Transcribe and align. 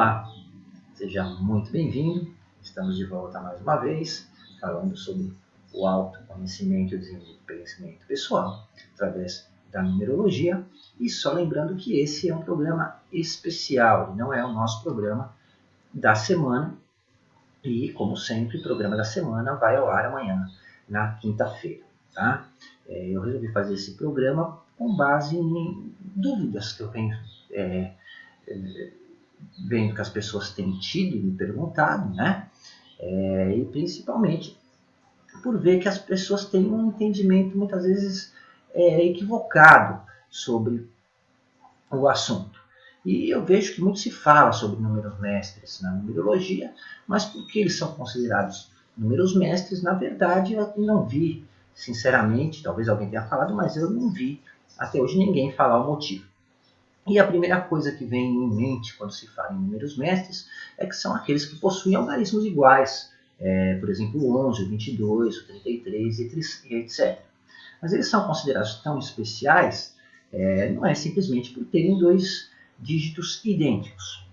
Olá, 0.00 0.32
seja 0.94 1.24
muito 1.24 1.70
bem-vindo. 1.70 2.34
Estamos 2.62 2.96
de 2.96 3.04
volta 3.04 3.38
mais 3.38 3.60
uma 3.60 3.76
vez, 3.76 4.26
falando 4.58 4.96
sobre 4.96 5.30
o 5.74 5.86
autoconhecimento 5.86 6.94
e 6.94 6.96
o 6.96 7.00
desenvolvimento 7.00 8.06
pessoal 8.06 8.66
através 8.94 9.46
da 9.70 9.82
numerologia. 9.82 10.64
E 10.98 11.10
só 11.10 11.34
lembrando 11.34 11.76
que 11.76 12.00
esse 12.00 12.30
é 12.30 12.34
um 12.34 12.40
programa 12.40 12.96
especial, 13.12 14.16
não 14.16 14.32
é 14.32 14.42
o 14.42 14.50
nosso 14.50 14.82
programa 14.82 15.34
da 15.92 16.14
semana. 16.14 16.74
E, 17.62 17.92
como 17.92 18.16
sempre, 18.16 18.56
o 18.56 18.62
programa 18.62 18.96
da 18.96 19.04
semana 19.04 19.52
vai 19.56 19.76
ao 19.76 19.90
ar 19.90 20.06
amanhã, 20.06 20.50
na 20.88 21.12
quinta-feira. 21.16 21.84
Tá? 22.14 22.48
É, 22.88 23.10
eu 23.10 23.20
resolvi 23.20 23.52
fazer 23.52 23.74
esse 23.74 23.98
programa 23.98 24.60
com 24.78 24.96
base 24.96 25.36
em 25.36 25.94
dúvidas 26.00 26.72
que 26.72 26.84
eu 26.84 26.90
venho 26.90 27.14
é, 27.50 27.92
é, 28.48 28.92
vendo 29.66 29.94
que 29.94 30.00
as 30.00 30.08
pessoas 30.08 30.50
têm 30.50 30.78
tido 30.78 31.16
e 31.16 31.30
perguntado, 31.32 32.14
né? 32.14 32.48
É, 32.98 33.56
e 33.56 33.64
principalmente 33.64 34.58
por 35.42 35.58
ver 35.58 35.80
que 35.80 35.88
as 35.88 35.98
pessoas 35.98 36.44
têm 36.44 36.66
um 36.66 36.88
entendimento 36.88 37.56
muitas 37.56 37.84
vezes 37.84 38.32
é, 38.74 39.04
equivocado 39.06 40.00
sobre 40.28 40.88
o 41.90 42.08
assunto. 42.08 42.60
E 43.04 43.30
eu 43.30 43.44
vejo 43.44 43.74
que 43.74 43.80
muito 43.80 43.98
se 43.98 44.10
fala 44.10 44.52
sobre 44.52 44.80
números 44.80 45.18
mestres 45.18 45.80
na 45.80 45.90
numerologia, 45.92 46.72
mas 47.06 47.24
porque 47.24 47.58
eles 47.58 47.78
são 47.78 47.94
considerados 47.94 48.70
números 48.96 49.34
mestres, 49.34 49.82
na 49.82 49.94
verdade 49.94 50.52
eu 50.52 50.72
não 50.76 51.06
vi, 51.06 51.44
sinceramente, 51.74 52.62
talvez 52.62 52.88
alguém 52.88 53.08
tenha 53.08 53.22
falado, 53.22 53.54
mas 53.54 53.76
eu 53.76 53.88
não 53.88 54.10
vi 54.10 54.42
até 54.78 55.00
hoje 55.00 55.16
ninguém 55.16 55.52
falar 55.52 55.82
o 55.82 55.86
motivo. 55.86 56.29
E 57.10 57.18
a 57.18 57.26
primeira 57.26 57.60
coisa 57.60 57.90
que 57.90 58.04
vem 58.04 58.24
em 58.24 58.54
mente 58.54 58.96
quando 58.96 59.10
se 59.10 59.26
fala 59.26 59.52
em 59.52 59.56
números 59.56 59.98
mestres 59.98 60.48
é 60.78 60.86
que 60.86 60.94
são 60.94 61.12
aqueles 61.12 61.44
que 61.44 61.56
possuem 61.56 61.96
algarismos 61.96 62.44
iguais, 62.44 63.10
é, 63.40 63.74
por 63.74 63.90
exemplo, 63.90 64.22
o 64.22 64.48
11, 64.48 64.62
o 64.62 64.68
22, 64.68 65.38
o 65.38 65.46
33 65.46 66.18
e 66.20 66.74
etc. 66.76 67.18
Mas 67.82 67.92
eles 67.92 68.08
são 68.08 68.26
considerados 68.26 68.74
tão 68.82 68.98
especiais 68.98 69.98
é, 70.32 70.70
não 70.70 70.86
é 70.86 70.94
simplesmente 70.94 71.50
por 71.50 71.64
terem 71.64 71.98
dois 71.98 72.48
dígitos 72.78 73.44
idênticos. 73.44 74.24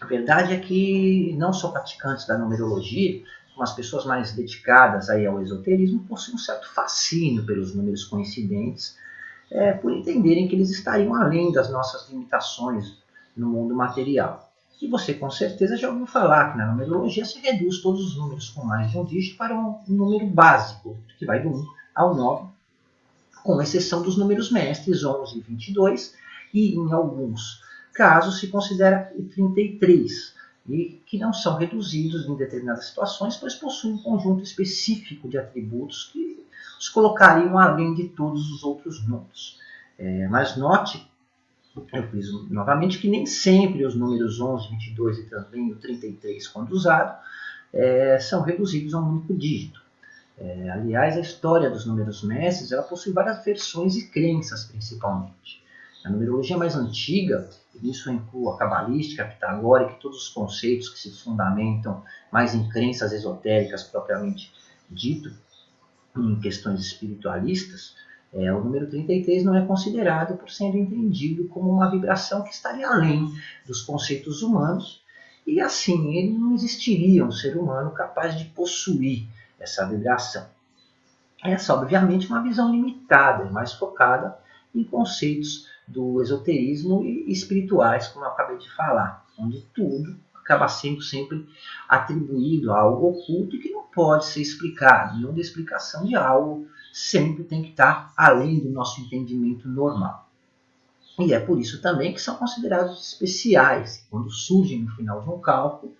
A 0.00 0.06
verdade 0.06 0.54
é 0.54 0.60
que 0.60 1.34
não 1.36 1.52
só 1.52 1.72
praticantes 1.72 2.26
da 2.26 2.38
numerologia, 2.38 3.24
como 3.50 3.64
as 3.64 3.74
pessoas 3.74 4.06
mais 4.06 4.32
dedicadas 4.32 5.10
aí 5.10 5.26
ao 5.26 5.42
esoterismo, 5.42 6.04
possuem 6.04 6.36
um 6.36 6.38
certo 6.38 6.72
fascínio 6.72 7.44
pelos 7.44 7.74
números 7.74 8.04
coincidentes 8.04 8.96
é, 9.50 9.72
por 9.72 9.92
entenderem 9.92 10.46
que 10.46 10.54
eles 10.54 10.70
estariam 10.70 11.14
além 11.14 11.52
das 11.52 11.70
nossas 11.70 12.08
limitações 12.10 12.98
no 13.36 13.48
mundo 13.48 13.74
material. 13.74 14.48
E 14.80 14.86
você 14.86 15.14
com 15.14 15.30
certeza 15.30 15.76
já 15.76 15.88
ouviu 15.88 16.06
falar 16.06 16.52
que 16.52 16.58
na 16.58 16.66
numerologia 16.66 17.24
se 17.24 17.40
reduz 17.40 17.80
todos 17.80 18.04
os 18.04 18.16
números 18.16 18.50
com 18.50 18.64
mais 18.64 18.90
de 18.90 18.98
um 18.98 19.04
dígito 19.04 19.36
para 19.36 19.58
um 19.58 19.80
número 19.88 20.26
básico, 20.26 20.96
que 21.18 21.26
vai 21.26 21.42
do 21.42 21.48
1 21.48 21.66
ao 21.94 22.14
9, 22.14 22.48
com 23.42 23.60
exceção 23.60 24.02
dos 24.02 24.16
números 24.16 24.52
mestres 24.52 25.02
11 25.02 25.38
e 25.38 25.40
22, 25.40 26.14
e 26.54 26.74
em 26.76 26.92
alguns 26.92 27.62
casos 27.92 28.38
se 28.38 28.46
considera 28.46 29.12
o 29.16 29.24
33, 29.24 30.34
e 30.68 31.00
que 31.06 31.18
não 31.18 31.32
são 31.32 31.56
reduzidos 31.56 32.26
em 32.26 32.36
determinadas 32.36 32.86
situações, 32.86 33.36
pois 33.36 33.54
possuem 33.54 33.94
um 33.94 34.02
conjunto 34.02 34.42
específico 34.42 35.28
de 35.28 35.38
atributos 35.38 36.10
que 36.12 36.46
os 36.78 36.88
colocariam 36.88 37.58
além 37.58 37.94
de 37.94 38.08
todos 38.08 38.50
os 38.52 38.62
outros 38.62 39.06
números. 39.06 39.58
É, 39.98 40.28
mas 40.28 40.56
note, 40.56 41.10
eu 41.92 42.08
fiz 42.08 42.30
novamente, 42.50 42.98
que 42.98 43.08
nem 43.08 43.24
sempre 43.26 43.84
os 43.84 43.94
números 43.94 44.40
11, 44.40 44.68
22 44.70 45.18
e 45.18 45.22
também 45.24 45.72
o 45.72 45.76
33, 45.76 46.46
quando 46.48 46.72
usado, 46.72 47.18
é, 47.72 48.18
são 48.18 48.42
reduzidos 48.42 48.94
a 48.94 49.00
um 49.00 49.08
único 49.08 49.34
dígito. 49.34 49.80
É, 50.36 50.70
aliás, 50.70 51.16
a 51.16 51.20
história 51.20 51.68
dos 51.68 51.84
números 51.84 52.22
mestres 52.22 52.70
ela 52.70 52.82
possui 52.82 53.12
várias 53.12 53.44
versões 53.44 53.96
e 53.96 54.08
crenças, 54.08 54.64
principalmente. 54.64 55.62
A 56.04 56.10
numerologia 56.10 56.56
mais 56.56 56.76
antiga, 56.76 57.48
nisso 57.82 58.08
eu 58.08 58.14
incluo 58.14 58.50
a 58.50 58.58
cabalística, 58.58 59.22
a 59.22 59.28
pitagórica 59.28 59.92
e 59.92 60.00
todos 60.00 60.22
os 60.22 60.28
conceitos 60.28 60.88
que 60.88 60.98
se 60.98 61.10
fundamentam 61.10 62.02
mais 62.32 62.54
em 62.54 62.68
crenças 62.68 63.12
esotéricas 63.12 63.82
propriamente 63.82 64.52
dito, 64.90 65.32
em 66.16 66.40
questões 66.40 66.80
espiritualistas, 66.80 67.94
é, 68.32 68.52
o 68.52 68.62
número 68.62 68.88
33 68.88 69.44
não 69.44 69.54
é 69.54 69.64
considerado 69.64 70.36
por 70.36 70.50
sendo 70.50 70.76
entendido 70.76 71.48
como 71.48 71.70
uma 71.70 71.90
vibração 71.90 72.42
que 72.42 72.50
estaria 72.50 72.86
além 72.86 73.32
dos 73.66 73.80
conceitos 73.82 74.42
humanos, 74.42 75.02
e 75.46 75.60
assim 75.60 76.14
ele 76.14 76.36
não 76.36 76.52
existiria 76.54 77.24
um 77.24 77.32
ser 77.32 77.56
humano 77.56 77.90
capaz 77.92 78.38
de 78.38 78.44
possuir 78.46 79.26
essa 79.58 79.86
vibração. 79.88 80.46
Essa, 81.42 81.72
obviamente, 81.72 82.26
é 82.26 82.28
uma 82.28 82.42
visão 82.42 82.70
limitada 82.70 83.44
e 83.44 83.50
mais 83.50 83.72
focada 83.72 84.36
em 84.74 84.84
conceitos 84.84 85.66
do 85.88 86.22
esoterismo 86.22 87.02
e 87.04 87.32
espirituais, 87.32 88.08
como 88.08 88.24
eu 88.24 88.30
acabei 88.30 88.58
de 88.58 88.70
falar, 88.74 89.26
onde 89.38 89.62
tudo 89.74 90.16
acaba 90.34 90.68
sendo 90.68 91.02
sempre 91.02 91.46
atribuído 91.88 92.72
a 92.72 92.80
algo 92.80 93.08
oculto 93.08 93.56
e 93.56 93.58
que 93.58 93.70
não 93.70 93.82
pode 93.82 94.26
ser 94.26 94.40
explicado. 94.40 95.18
E 95.18 95.26
onde 95.26 95.40
a 95.40 95.44
explicação 95.44 96.04
de 96.06 96.14
algo 96.14 96.66
sempre 96.92 97.44
tem 97.44 97.62
que 97.62 97.70
estar 97.70 98.12
além 98.16 98.58
do 98.58 98.70
nosso 98.70 99.00
entendimento 99.00 99.68
normal. 99.68 100.28
E 101.18 101.34
é 101.34 101.40
por 101.40 101.58
isso 101.58 101.82
também 101.82 102.14
que 102.14 102.20
são 102.20 102.36
considerados 102.36 103.12
especiais. 103.12 104.06
Quando 104.10 104.30
surgem 104.30 104.84
no 104.84 104.90
final 104.92 105.20
de 105.20 105.28
um 105.28 105.40
cálculo, 105.40 105.94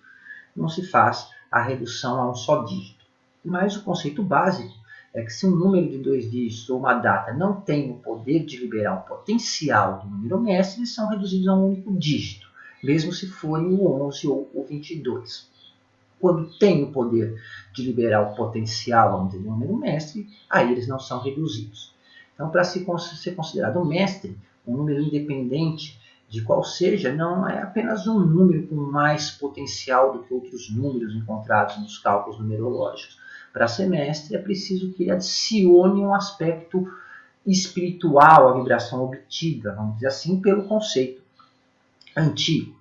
não 0.55 0.69
se 0.69 0.85
faz 0.87 1.29
a 1.51 1.61
redução 1.61 2.19
a 2.19 2.31
um 2.31 2.35
só 2.35 2.63
dígito. 2.63 3.05
Mas 3.43 3.75
o 3.75 3.83
conceito 3.83 4.23
básico 4.23 4.78
é 5.13 5.23
que 5.23 5.31
se 5.31 5.47
um 5.47 5.55
número 5.55 5.89
de 5.89 5.97
dois 5.97 6.29
dígitos 6.29 6.69
ou 6.69 6.79
uma 6.79 6.93
data 6.93 7.33
não 7.33 7.61
tem 7.61 7.91
o 7.91 7.95
poder 7.95 8.45
de 8.45 8.57
liberar 8.57 8.95
o 8.95 9.07
potencial 9.07 9.99
do 9.99 10.09
número 10.09 10.39
mestre, 10.39 10.81
eles 10.81 10.93
são 10.93 11.07
reduzidos 11.09 11.47
a 11.47 11.55
um 11.55 11.67
único 11.67 11.97
dígito 11.97 12.49
mesmo 12.83 13.11
se 13.11 13.27
forem 13.27 13.73
o 13.73 14.07
11 14.07 14.27
ou 14.27 14.49
o 14.53 14.63
22. 14.63 15.49
Quando 16.19 16.49
tem 16.57 16.83
o 16.83 16.91
poder 16.91 17.41
de 17.73 17.83
liberar 17.83 18.21
o 18.21 18.35
potencial, 18.35 19.11
vamos 19.11 19.31
dizer, 19.31 19.43
do 19.43 19.49
número 19.51 19.77
mestre, 19.77 20.27
aí 20.49 20.71
eles 20.71 20.87
não 20.87 20.99
são 20.99 21.21
reduzidos. 21.21 21.93
Então, 22.33 22.49
para 22.49 22.63
se 22.63 22.85
ser 23.17 23.35
considerado 23.35 23.79
um 23.79 23.85
mestre, 23.85 24.37
um 24.67 24.75
número 24.75 25.01
independente 25.01 25.99
de 26.29 26.41
qual 26.41 26.63
seja, 26.63 27.13
não 27.13 27.47
é 27.47 27.61
apenas 27.61 28.05
um 28.05 28.19
número 28.19 28.67
com 28.67 28.75
mais 28.75 29.31
potencial 29.31 30.13
do 30.13 30.23
que 30.23 30.33
outros 30.33 30.69
números 30.69 31.15
encontrados 31.15 31.77
nos 31.79 31.97
cálculos 31.97 32.39
numerológicos. 32.39 33.17
Para 33.51 33.67
ser 33.67 33.87
mestre, 33.87 34.35
é 34.35 34.39
preciso 34.39 34.93
que 34.93 35.03
ele 35.03 35.11
adicione 35.11 36.01
um 36.01 36.13
aspecto 36.13 36.87
espiritual 37.45 38.49
à 38.49 38.53
vibração 38.53 39.03
obtida, 39.03 39.73
vamos 39.73 39.95
dizer 39.95 40.07
assim, 40.07 40.39
pelo 40.39 40.67
conceito 40.67 41.21
antigo. 42.15 42.77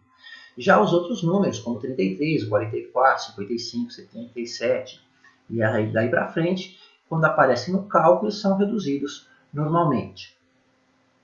Já 0.57 0.81
os 0.81 0.93
outros 0.93 1.23
números, 1.23 1.61
como 1.61 1.79
33, 1.79 2.45
44, 2.45 3.27
55, 3.27 3.93
77 3.93 5.01
e 5.49 5.63
aí 5.63 5.91
daí 5.93 6.09
para 6.09 6.29
frente, 6.29 6.79
quando 7.09 7.25
aparecem 7.25 7.73
no 7.73 7.85
cálculo, 7.85 8.31
são 8.31 8.57
reduzidos 8.57 9.29
normalmente. 9.53 10.37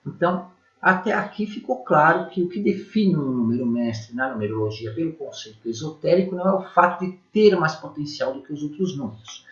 Então, 0.06 0.50
até 0.84 1.14
aqui 1.14 1.46
ficou 1.46 1.82
claro 1.82 2.28
que 2.28 2.42
o 2.42 2.48
que 2.48 2.60
define 2.60 3.16
um 3.16 3.22
número 3.22 3.64
mestre 3.64 4.14
na 4.14 4.30
numerologia 4.30 4.92
pelo 4.92 5.14
conceito 5.14 5.66
esotérico 5.66 6.36
não 6.36 6.46
é 6.46 6.52
o 6.52 6.68
fato 6.74 7.04
de 7.06 7.12
ter 7.32 7.56
mais 7.56 7.74
potencial 7.74 8.34
do 8.34 8.42
que 8.42 8.52
os 8.52 8.62
outros 8.62 8.94
números. 8.94 9.46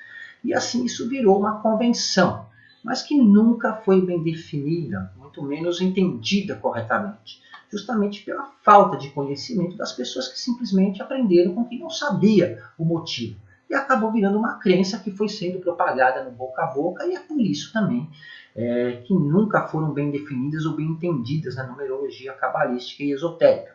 E 0.45 0.53
assim 0.53 0.85
isso 0.85 1.09
virou 1.09 1.39
uma 1.39 1.63
convenção, 1.63 2.45
mas 2.85 3.01
que 3.01 3.17
nunca 3.17 3.73
foi 3.77 4.05
bem 4.05 4.23
definida, 4.23 5.11
muito 5.17 5.43
menos 5.43 5.81
entendida 5.81 6.55
corretamente 6.57 7.41
justamente 7.73 8.23
pela 8.23 8.53
falta 8.63 8.99
de 8.99 9.09
conhecimento 9.09 9.79
das 9.79 9.93
pessoas 9.93 10.29
que 10.29 10.39
simplesmente 10.39 11.01
aprenderam 11.01 11.55
com 11.55 11.65
quem 11.65 11.79
não 11.79 11.89
sabia 11.89 12.63
o 12.77 12.85
motivo. 12.85 13.41
E 13.71 13.75
acabou 13.75 14.13
virando 14.13 14.37
uma 14.37 14.59
crença 14.59 14.99
que 14.99 15.11
foi 15.11 15.31
sendo 15.31 15.59
propagada 15.59 16.23
no 16.23 16.31
boca 16.31 16.63
a 16.63 16.67
boca, 16.67 17.07
e 17.07 17.15
é 17.15 17.21
por 17.21 17.41
isso 17.41 17.73
também 17.73 18.07
é, 18.55 19.03
que 19.05 19.15
nunca 19.15 19.63
foram 19.69 19.93
bem 19.93 20.11
definidas 20.11 20.67
ou 20.67 20.77
bem 20.77 20.87
entendidas 20.87 21.57
na 21.57 21.67
numerologia 21.67 22.33
cabalística 22.35 23.03
e 23.03 23.13
esotérica. 23.13 23.75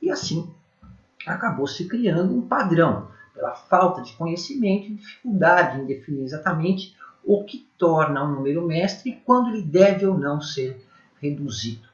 E 0.00 0.10
assim 0.10 0.52
acabou 1.26 1.66
se 1.66 1.86
criando 1.86 2.34
um 2.34 2.42
padrão, 2.42 3.08
pela 3.34 3.54
falta 3.54 4.02
de 4.02 4.12
conhecimento 4.14 4.86
e 4.86 4.94
dificuldade 4.94 5.80
em 5.80 5.86
definir 5.86 6.24
exatamente 6.24 6.96
o 7.24 7.44
que 7.44 7.68
torna 7.78 8.24
um 8.24 8.36
número 8.36 8.66
mestre 8.66 9.10
e 9.10 9.16
quando 9.16 9.50
ele 9.50 9.62
deve 9.62 10.06
ou 10.06 10.18
não 10.18 10.40
ser 10.40 10.84
reduzido. 11.20 11.88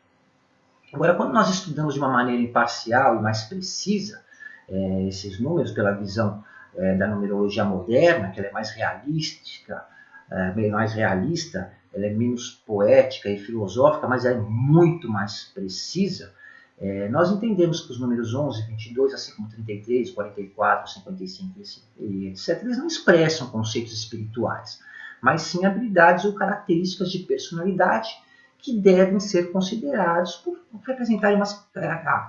Agora, 0.92 1.14
quando 1.14 1.32
nós 1.32 1.50
estudamos 1.50 1.94
de 1.94 2.00
uma 2.00 2.08
maneira 2.08 2.42
imparcial 2.42 3.16
e 3.16 3.22
mais 3.22 3.42
precisa 3.42 4.24
é, 4.68 5.08
esses 5.08 5.38
números 5.38 5.72
pela 5.72 5.92
visão 5.92 6.44
é, 6.76 6.94
da 6.94 7.06
numerologia 7.06 7.64
moderna, 7.64 8.30
que 8.30 8.38
ela 8.38 8.48
é 8.48 8.52
mais 8.52 8.70
realística, 8.70 9.84
é, 10.30 10.70
mais 10.70 10.92
realista, 10.92 11.72
ela 11.96 12.06
é 12.06 12.10
menos 12.10 12.50
poética 12.66 13.30
e 13.30 13.38
filosófica, 13.38 14.06
mas 14.06 14.26
é 14.26 14.34
muito 14.38 15.08
mais 15.08 15.44
precisa, 15.54 16.32
É, 16.78 17.08
nós 17.08 17.30
entendemos 17.30 17.80
que 17.80 17.92
os 17.92 17.98
números 17.98 18.34
11, 18.34 18.66
22, 18.66 19.14
assim 19.14 19.34
como 19.34 19.48
33, 19.48 20.10
44, 20.10 20.92
55 20.92 21.58
e 22.00 22.26
etc., 22.26 22.62
eles 22.62 22.76
não 22.76 22.86
expressam 22.86 23.48
conceitos 23.48 23.94
espirituais, 23.94 24.78
mas 25.22 25.40
sim 25.40 25.64
habilidades 25.64 26.26
ou 26.26 26.34
características 26.34 27.10
de 27.10 27.20
personalidade 27.20 28.10
que 28.58 28.78
devem 28.78 29.18
ser 29.18 29.52
considerados 29.52 30.36
por 30.36 30.60
representarem 30.86 31.36
umas 31.36 31.66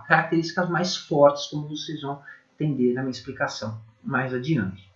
características 0.07 0.69
mais 0.69 0.95
fortes, 0.95 1.47
como 1.47 1.67
vocês 1.67 2.01
vão 2.01 2.21
entender 2.55 2.93
na 2.93 3.01
minha 3.01 3.11
explicação 3.11 3.77
mais 4.01 4.33
adiante. 4.33 4.89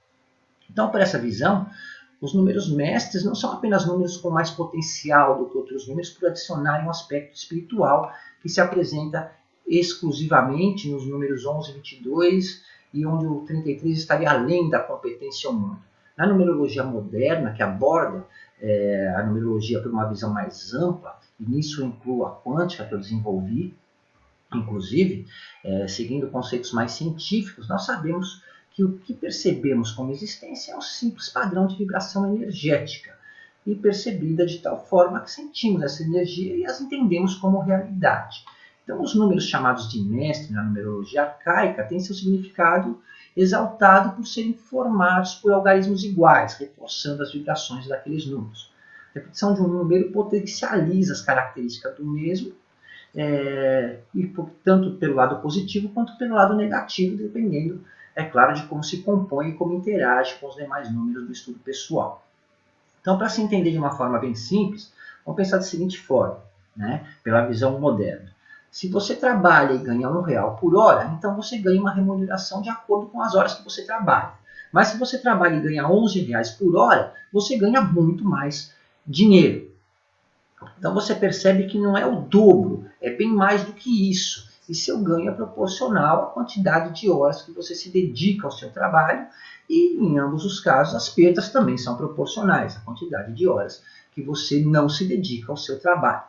Então, 0.70 0.90
por 0.90 1.02
essa 1.02 1.20
visão, 1.20 1.70
os 2.22 2.36
números 2.36 2.72
mestres 2.72 3.26
não 3.26 3.34
são 3.34 3.52
apenas 3.52 3.86
números 3.86 4.16
com 4.16 4.30
mais 4.30 4.52
potencial 4.52 5.40
do 5.40 5.50
que 5.50 5.58
outros 5.58 5.88
números 5.88 6.12
por 6.12 6.30
adicionarem 6.30 6.86
um 6.86 6.92
aspecto 6.92 7.36
espiritual 7.36 8.14
que 8.42 8.48
se 8.48 8.62
apresenta 8.62 9.32
exclusivamente 9.68 10.90
nos 10.90 11.08
números 11.08 11.46
11 11.46 11.72
e 11.72 11.74
22 11.74 12.64
e 12.94 13.06
onde 13.06 13.26
o 13.26 13.42
33 13.42 13.98
estaria 13.98 14.30
além 14.30 14.70
da 14.70 14.80
competência 14.80 15.50
humana. 15.50 15.80
Na 16.16 16.28
numerologia 16.28 16.84
moderna, 16.84 17.54
que 17.54 17.64
aborda 17.64 18.26
é, 18.60 19.14
a 19.18 19.26
numerologia 19.26 19.82
por 19.82 19.92
uma 19.92 20.08
visão 20.08 20.32
mais 20.32 20.74
ampla, 20.74 21.18
e 21.40 21.50
nisso 21.50 21.84
inclui 21.84 22.24
a 22.24 22.30
quântica 22.30 22.86
que 22.86 22.94
eu 22.94 23.00
desenvolvi, 23.00 23.74
inclusive, 24.54 25.26
é, 25.64 25.88
seguindo 25.88 26.28
conceitos 26.28 26.72
mais 26.74 26.92
científicos, 26.92 27.68
nós 27.68 27.86
sabemos 27.86 28.44
que 28.74 28.84
o 28.84 28.98
que 29.00 29.14
percebemos 29.14 29.92
como 29.92 30.12
existência 30.12 30.72
é 30.74 30.78
um 30.78 30.82
simples 30.82 31.30
padrão 31.30 31.68
de 31.68 31.76
vibração 31.76 32.34
energética 32.36 33.18
e 33.66 33.76
percebida 33.76 34.46
de 34.46 34.60
tal 34.60 34.86
forma 34.86 35.22
que 35.22 35.30
sentimos 35.30 35.84
essa 35.84 36.04
energia 36.04 36.56
e 36.56 36.66
as 36.66 36.82
entendemos 36.82 37.36
como 37.36 37.60
realidade. 37.60 38.44
Então, 38.84 39.02
os 39.02 39.14
números 39.14 39.46
chamados 39.46 39.90
de 39.90 40.02
mestre 40.02 40.54
na 40.54 40.64
numerologia 40.64 41.24
arcaica 41.24 41.84
têm 41.84 42.00
seu 42.00 42.16
significado 42.16 43.00
exaltado 43.38 44.16
por 44.16 44.26
serem 44.26 44.54
formados 44.54 45.36
por 45.36 45.54
algarismos 45.54 46.04
iguais, 46.04 46.56
reforçando 46.56 47.22
as 47.22 47.32
vibrações 47.32 47.88
daqueles 47.88 48.26
números. 48.26 48.72
A 49.12 49.20
repetição 49.20 49.54
de 49.54 49.62
um 49.62 49.68
número 49.68 50.12
potencializa 50.12 51.14
as 51.14 51.22
características 51.22 51.96
do 51.96 52.06
mesmo, 52.06 52.54
é, 53.14 54.00
e 54.16 54.34
tanto 54.64 54.92
pelo 54.94 55.16
lado 55.16 55.42
positivo 55.42 55.90
quanto 55.90 56.18
pelo 56.18 56.36
lado 56.36 56.56
negativo, 56.56 57.18
dependendo 57.18 57.84
é 58.16 58.24
claro, 58.24 58.54
de 58.54 58.64
como 58.64 58.84
se 58.84 58.98
compõe 59.04 59.50
e 59.50 59.54
como 59.54 59.74
interage 59.74 60.36
com 60.36 60.48
os 60.48 60.56
demais 60.56 60.92
números 60.92 61.26
do 61.26 61.32
estudo 61.32 61.60
pessoal. 61.60 62.26
Então, 63.00 63.18
para 63.18 63.30
se 63.30 63.42
entender 63.42 63.72
de 63.72 63.78
uma 63.78 63.92
forma 63.92 64.20
bem 64.20 64.36
simples, 64.36 64.92
vamos 65.26 65.38
pensar 65.38 65.58
da 65.58 65.64
seguinte 65.64 65.98
forma, 65.98 66.40
né, 66.76 67.08
pela 67.24 67.46
visão 67.46 67.80
moderna. 67.80 68.32
Se 68.70 68.88
você 68.88 69.16
trabalha 69.16 69.74
e 69.74 69.80
ganha 69.80 70.10
um 70.10 70.22
real 70.22 70.56
por 70.56 70.76
hora, 70.76 71.14
então 71.18 71.36
você 71.36 71.58
ganha 71.58 71.82
uma 71.82 71.94
remuneração 71.94 72.62
de 72.62 72.70
acordo 72.70 73.08
com 73.08 73.22
as 73.22 73.36
horas 73.36 73.56
que 73.56 73.64
você 73.64 73.86
trabalha. 73.86 74.34
Mas 74.72 74.90
se 74.90 74.98
você 74.98 75.18
trabalha 75.18 75.56
e 75.56 75.62
ganha 75.62 75.88
11 75.88 76.22
reais 76.22 76.52
por 76.52 76.76
hora, 76.78 77.14
você 77.34 77.58
ganha 77.58 77.82
muito 77.82 78.24
mais 78.24 78.74
dinheiro. 79.06 79.70
Então 80.78 80.94
você 80.94 81.14
percebe 81.14 81.66
que 81.66 81.78
não 81.78 81.98
é 81.98 82.06
o 82.06 82.22
dobro, 82.22 82.86
é 83.02 83.10
bem 83.10 83.30
mais 83.30 83.64
do 83.66 83.74
que 83.74 84.10
isso 84.10 84.51
e 84.70 84.76
seu 84.76 85.00
ganho 85.02 85.30
é 85.30 85.34
proporcional 85.34 86.24
à 86.24 86.26
quantidade 86.28 87.00
de 87.00 87.10
horas 87.10 87.42
que 87.42 87.52
você 87.52 87.76
se 87.76 87.90
dedica 87.90 88.48
ao 88.48 88.52
seu 88.52 88.72
trabalho 88.72 89.28
e, 89.70 89.98
em 89.98 90.18
ambos 90.18 90.46
os 90.46 90.60
casos, 90.60 90.96
as 90.96 91.10
perdas 91.10 91.50
também 91.50 91.78
são 91.78 91.98
proporcionais 91.98 92.78
à 92.78 92.80
quantidade 92.82 93.34
de 93.34 93.48
horas 93.48 93.84
que 94.14 94.22
você 94.22 94.64
não 94.64 94.90
se 94.90 95.06
dedica 95.06 95.52
ao 95.52 95.58
seu 95.58 95.80
trabalho. 95.80 96.24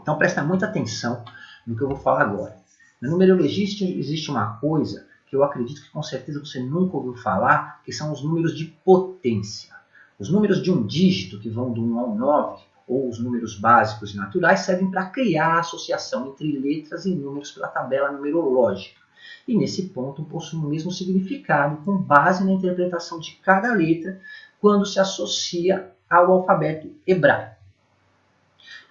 Então 0.00 0.18
presta 0.18 0.42
muita 0.42 0.66
atenção 0.66 1.24
no 1.66 1.76
que 1.76 1.82
eu 1.82 1.88
vou 1.88 1.96
falar 1.96 2.22
agora. 2.22 2.56
Na 3.00 3.08
numerologia 3.08 3.64
existe 3.64 4.30
uma 4.30 4.58
coisa 4.58 5.06
que 5.26 5.36
eu 5.36 5.44
acredito 5.44 5.82
que 5.82 5.90
com 5.90 6.02
certeza 6.02 6.40
você 6.40 6.60
nunca 6.60 6.96
ouviu 6.96 7.14
falar, 7.14 7.80
que 7.84 7.92
são 7.92 8.12
os 8.12 8.22
números 8.22 8.56
de 8.56 8.66
potência. 8.84 9.72
Os 10.18 10.28
números 10.28 10.60
de 10.62 10.70
um 10.70 10.84
dígito, 10.84 11.38
que 11.38 11.48
vão 11.48 11.72
do 11.72 11.80
1 11.80 11.98
ao 11.98 12.14
9, 12.14 12.62
ou 12.90 13.08
os 13.08 13.20
números 13.20 13.54
básicos 13.54 14.12
e 14.12 14.16
naturais 14.16 14.60
servem 14.60 14.90
para 14.90 15.06
criar 15.06 15.54
a 15.54 15.60
associação 15.60 16.26
entre 16.32 16.58
letras 16.58 17.06
e 17.06 17.14
números 17.14 17.52
pela 17.52 17.68
tabela 17.68 18.10
numerológica. 18.10 18.98
E 19.46 19.56
nesse 19.56 19.90
ponto 19.90 20.24
possuem 20.24 20.64
o 20.64 20.68
mesmo 20.68 20.90
significado 20.90 21.76
com 21.84 21.96
base 21.96 22.44
na 22.44 22.50
interpretação 22.50 23.20
de 23.20 23.38
cada 23.44 23.72
letra 23.72 24.20
quando 24.60 24.84
se 24.84 24.98
associa 24.98 25.92
ao 26.10 26.32
alfabeto 26.32 26.90
hebraico. 27.06 27.54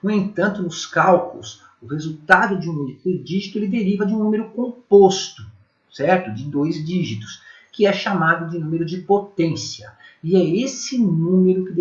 No 0.01 0.09
entanto, 0.09 0.63
nos 0.63 0.85
cálculos, 0.85 1.61
o 1.81 1.87
resultado 1.87 2.57
de 2.57 2.69
um 2.69 2.73
único 2.73 3.11
dígito 3.21 3.57
ele 3.57 3.67
deriva 3.67 4.05
de 4.05 4.13
um 4.13 4.19
número 4.19 4.49
composto, 4.51 5.45
certo? 5.91 6.33
De 6.33 6.45
dois 6.45 6.85
dígitos, 6.85 7.41
que 7.73 7.85
é 7.85 7.91
chamado 7.91 8.49
de 8.49 8.57
número 8.59 8.85
de 8.85 8.99
potência. 8.99 9.91
E 10.23 10.35
é 10.35 10.63
esse 10.63 10.97
número 10.97 11.65
que 11.65 11.73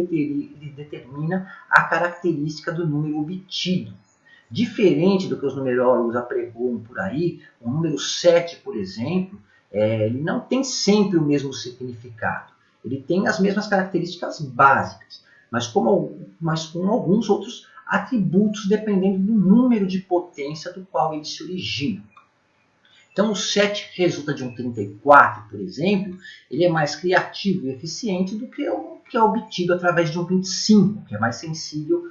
determina 0.70 1.52
a 1.68 1.82
característica 1.82 2.72
do 2.72 2.86
número 2.86 3.18
obtido. 3.18 3.92
Diferente 4.50 5.28
do 5.28 5.38
que 5.38 5.44
os 5.44 5.56
numerólogos 5.56 6.16
apregoam 6.16 6.78
por 6.78 6.98
aí, 7.00 7.40
o 7.60 7.70
número 7.70 7.98
7, 7.98 8.56
por 8.64 8.76
exemplo, 8.76 9.38
é, 9.70 10.06
ele 10.06 10.22
não 10.22 10.40
tem 10.40 10.64
sempre 10.64 11.18
o 11.18 11.24
mesmo 11.24 11.52
significado. 11.52 12.52
Ele 12.84 13.02
tem 13.06 13.26
as 13.26 13.38
mesmas 13.38 13.66
características 13.66 14.40
básicas, 14.40 15.22
mas, 15.50 15.66
como, 15.66 16.28
mas 16.40 16.66
com 16.66 16.86
alguns 16.88 17.28
outros 17.28 17.66
atributos 17.86 18.68
dependendo 18.68 19.18
do 19.18 19.34
número 19.34 19.86
de 19.86 19.98
potência 19.98 20.72
do 20.72 20.86
qual 20.86 21.12
ele 21.14 21.24
se 21.24 21.42
origina. 21.42 22.02
Então, 23.18 23.32
o 23.32 23.34
7 23.34 23.90
que 23.90 24.00
resulta 24.00 24.32
de 24.32 24.44
um 24.44 24.54
34, 24.54 25.48
por 25.50 25.58
exemplo, 25.58 26.16
ele 26.48 26.64
é 26.64 26.68
mais 26.68 26.94
criativo 26.94 27.66
e 27.66 27.70
eficiente 27.70 28.36
do 28.36 28.46
que 28.46 28.70
o 28.70 28.98
que 29.10 29.16
é 29.16 29.20
obtido 29.20 29.74
através 29.74 30.12
de 30.12 30.20
um 30.20 30.24
25, 30.24 31.04
que 31.04 31.16
é 31.16 31.18
mais 31.18 31.34
sensível 31.34 32.04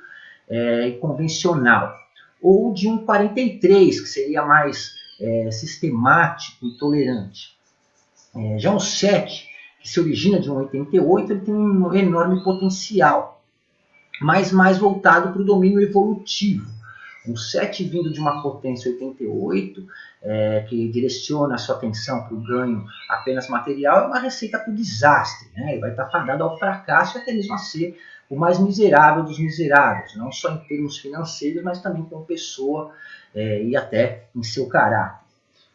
é, 0.50 0.90
e 0.90 0.98
convencional. 0.98 1.96
Ou 2.42 2.74
de 2.74 2.90
um 2.90 3.06
43, 3.06 4.02
que 4.02 4.10
seria 4.10 4.46
mais 4.46 4.96
é, 5.22 5.50
sistemático 5.50 6.66
e 6.68 6.78
tolerante. 6.78 7.58
É, 8.36 8.60
já 8.60 8.76
um 8.76 8.80
7, 8.80 9.48
que 9.80 9.88
se 9.88 10.02
origina 10.02 10.42
de 10.42 10.52
um 10.52 10.58
88, 10.58 11.32
ele 11.32 11.40
tem 11.40 11.56
um 11.56 11.94
enorme 11.94 12.44
potencial, 12.44 13.42
mas 14.20 14.52
mais 14.52 14.78
voltado 14.78 15.32
para 15.32 15.42
o 15.42 15.46
domínio 15.46 15.80
evolutivo 15.80 16.77
um 17.32 17.36
7 17.36 17.84
vindo 17.84 18.12
de 18.12 18.20
uma 18.20 18.42
potência 18.42 18.92
88, 18.92 19.88
é, 20.22 20.66
que 20.68 20.90
direciona 20.90 21.56
a 21.56 21.58
sua 21.58 21.76
atenção 21.76 22.24
para 22.24 22.34
o 22.34 22.42
ganho 22.42 22.86
apenas 23.10 23.48
material, 23.50 24.04
é 24.04 24.08
uma 24.08 24.20
receita 24.20 24.60
para 24.60 24.72
o 24.72 24.76
desastre. 24.76 25.50
Né? 25.56 25.74
Ele 25.74 25.82
vai 25.82 25.92
estar 25.92 26.10
fadado 26.10 26.44
ao 26.44 26.58
fracasso 26.58 27.18
e 27.18 27.22
até 27.22 27.34
mesmo 27.34 27.54
a 27.54 27.58
ser 27.58 28.00
o 28.30 28.36
mais 28.36 28.60
miserável 28.60 29.24
dos 29.24 29.40
miseráveis, 29.40 30.16
não 30.16 30.32
só 30.32 30.52
em 30.52 30.58
termos 30.60 30.98
financeiros, 30.98 31.64
mas 31.64 31.82
também 31.82 32.04
como 32.04 32.26
pessoa 32.26 32.92
é, 33.34 33.64
e 33.64 33.76
até 33.76 34.26
em 34.36 34.44
seu 34.44 34.68
caráter. 34.68 35.26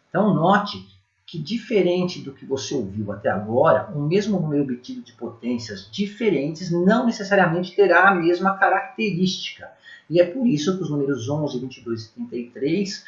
Então, 0.09 0.35
note 0.35 0.87
que, 1.26 1.38
diferente 1.38 2.21
do 2.21 2.35
que 2.35 2.44
você 2.44 2.75
ouviu 2.75 3.11
até 3.11 3.30
agora, 3.30 3.90
o 3.94 4.02
mesmo 4.02 4.38
número 4.38 4.64
obtido 4.64 5.00
de 5.00 5.14
potências 5.14 5.88
diferentes 5.90 6.71
não 6.71 7.06
necessariamente 7.06 7.75
terá 7.75 8.11
a 8.11 8.14
mesma 8.14 8.59
característica. 8.59 9.71
E 10.09 10.21
é 10.21 10.26
por 10.26 10.47
isso 10.47 10.76
que 10.76 10.82
os 10.82 10.90
números 10.90 11.28
11, 11.28 11.59
22 11.61 12.04
e 12.04 12.12
33 12.12 13.04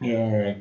é, 0.00 0.60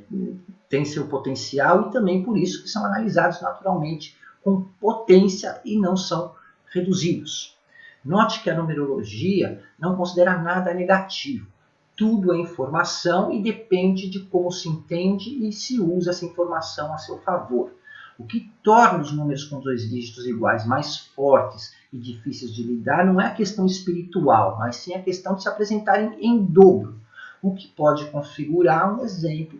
têm 0.69 0.85
seu 0.85 1.07
potencial 1.07 1.87
e 1.87 1.91
também 1.91 2.23
por 2.23 2.37
isso 2.37 2.63
que 2.63 2.69
são 2.69 2.85
analisados 2.85 3.41
naturalmente 3.41 4.17
com 4.43 4.63
potência 4.79 5.59
e 5.65 5.77
não 5.77 5.95
são 5.97 6.33
reduzidos. 6.71 7.57
Note 8.03 8.41
que 8.41 8.49
a 8.49 8.55
numerologia 8.55 9.61
não 9.77 9.95
considera 9.95 10.37
nada 10.37 10.73
negativo. 10.73 11.47
Tudo 11.95 12.33
é 12.33 12.37
informação 12.37 13.33
e 13.33 13.41
depende 13.41 14.07
de 14.07 14.19
como 14.19 14.51
se 14.51 14.69
entende 14.69 15.45
e 15.45 15.51
se 15.51 15.79
usa 15.79 16.11
essa 16.11 16.25
informação 16.25 16.93
a 16.93 16.97
seu 16.97 17.17
favor. 17.19 17.71
O 18.17 18.23
que 18.23 18.51
torna 18.63 18.99
os 18.99 19.11
números 19.11 19.43
com 19.43 19.59
dois 19.59 19.89
dígitos 19.89 20.25
iguais 20.25 20.65
mais 20.65 20.97
fortes 20.97 21.73
e 21.91 21.97
difíceis 21.97 22.53
de 22.53 22.63
lidar 22.63 23.05
não 23.05 23.19
é 23.21 23.27
a 23.27 23.33
questão 23.33 23.65
espiritual, 23.65 24.57
mas 24.59 24.77
sim 24.77 24.93
a 24.93 25.01
questão 25.01 25.35
de 25.35 25.43
se 25.43 25.49
apresentarem 25.49 26.17
em 26.19 26.43
dobro, 26.43 26.95
o 27.41 27.53
que 27.53 27.67
pode 27.67 28.05
configurar 28.05 28.93
um 28.93 29.03
exemplo 29.03 29.59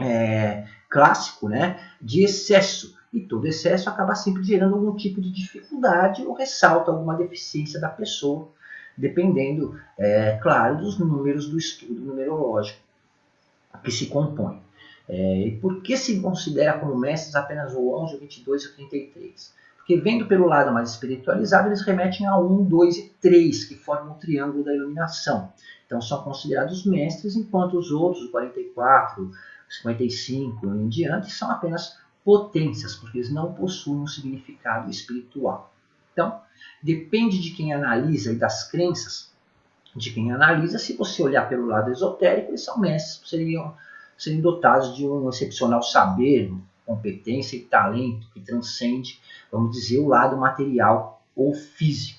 é, 0.00 0.66
clássico 0.88 1.48
né, 1.48 1.80
de 2.00 2.22
excesso. 2.24 2.98
E 3.12 3.20
todo 3.20 3.46
excesso 3.46 3.88
acaba 3.88 4.14
sempre 4.14 4.44
gerando 4.44 4.76
algum 4.76 4.94
tipo 4.94 5.20
de 5.20 5.32
dificuldade 5.32 6.22
ou 6.22 6.32
ressalta 6.32 6.92
alguma 6.92 7.16
deficiência 7.16 7.80
da 7.80 7.88
pessoa, 7.88 8.48
dependendo, 8.96 9.80
é, 9.98 10.38
claro, 10.40 10.78
dos 10.78 10.96
números 10.96 11.48
do 11.48 11.58
estudo 11.58 12.00
numerológico 12.00 12.78
que 13.82 13.90
se 13.90 14.06
compõe. 14.06 14.60
É, 15.08 15.48
e 15.48 15.58
por 15.58 15.82
que 15.82 15.96
se 15.96 16.20
considera 16.20 16.78
como 16.78 16.96
mestres 16.96 17.34
apenas 17.34 17.74
o 17.74 17.92
11, 18.00 18.14
o 18.14 18.18
22 18.20 18.62
e 18.62 18.66
o 18.66 18.74
33? 18.74 19.54
Porque 19.90 20.02
vendo 20.02 20.26
pelo 20.26 20.46
lado 20.46 20.72
mais 20.72 20.90
espiritualizado, 20.90 21.66
eles 21.68 21.82
remetem 21.82 22.24
a 22.24 22.38
1, 22.38 22.64
2 22.64 22.96
e 22.96 23.08
3, 23.20 23.64
que 23.64 23.74
formam 23.74 24.12
o 24.12 24.18
triângulo 24.18 24.62
da 24.62 24.72
iluminação. 24.72 25.52
Então 25.84 26.00
são 26.00 26.22
considerados 26.22 26.86
mestres, 26.86 27.34
enquanto 27.34 27.76
os 27.76 27.90
outros, 27.90 28.30
44, 28.30 29.32
55 29.68 30.64
e 30.64 30.68
em 30.68 30.88
diante, 30.88 31.32
são 31.32 31.50
apenas 31.50 31.98
potências, 32.24 32.94
porque 32.94 33.18
eles 33.18 33.32
não 33.32 33.52
possuem 33.52 34.02
um 34.02 34.06
significado 34.06 34.88
espiritual. 34.88 35.74
Então, 36.12 36.40
depende 36.80 37.40
de 37.40 37.50
quem 37.50 37.72
analisa 37.72 38.30
e 38.30 38.36
das 38.36 38.70
crenças 38.70 39.32
de 39.96 40.12
quem 40.12 40.30
analisa. 40.30 40.78
Se 40.78 40.96
você 40.96 41.20
olhar 41.20 41.48
pelo 41.48 41.66
lado 41.66 41.90
esotérico, 41.90 42.52
eles 42.52 42.62
são 42.62 42.78
mestres, 42.78 43.28
seriam, 43.28 43.74
seriam 44.16 44.40
dotados 44.40 44.94
de 44.94 45.04
um 45.04 45.28
excepcional 45.28 45.82
saber, 45.82 46.52
competência 46.90 47.56
e 47.56 47.60
talento 47.60 48.26
que 48.34 48.40
transcende, 48.40 49.20
vamos 49.50 49.76
dizer, 49.76 50.00
o 50.00 50.08
lado 50.08 50.36
material 50.36 51.22
ou 51.36 51.54
físico. 51.54 52.18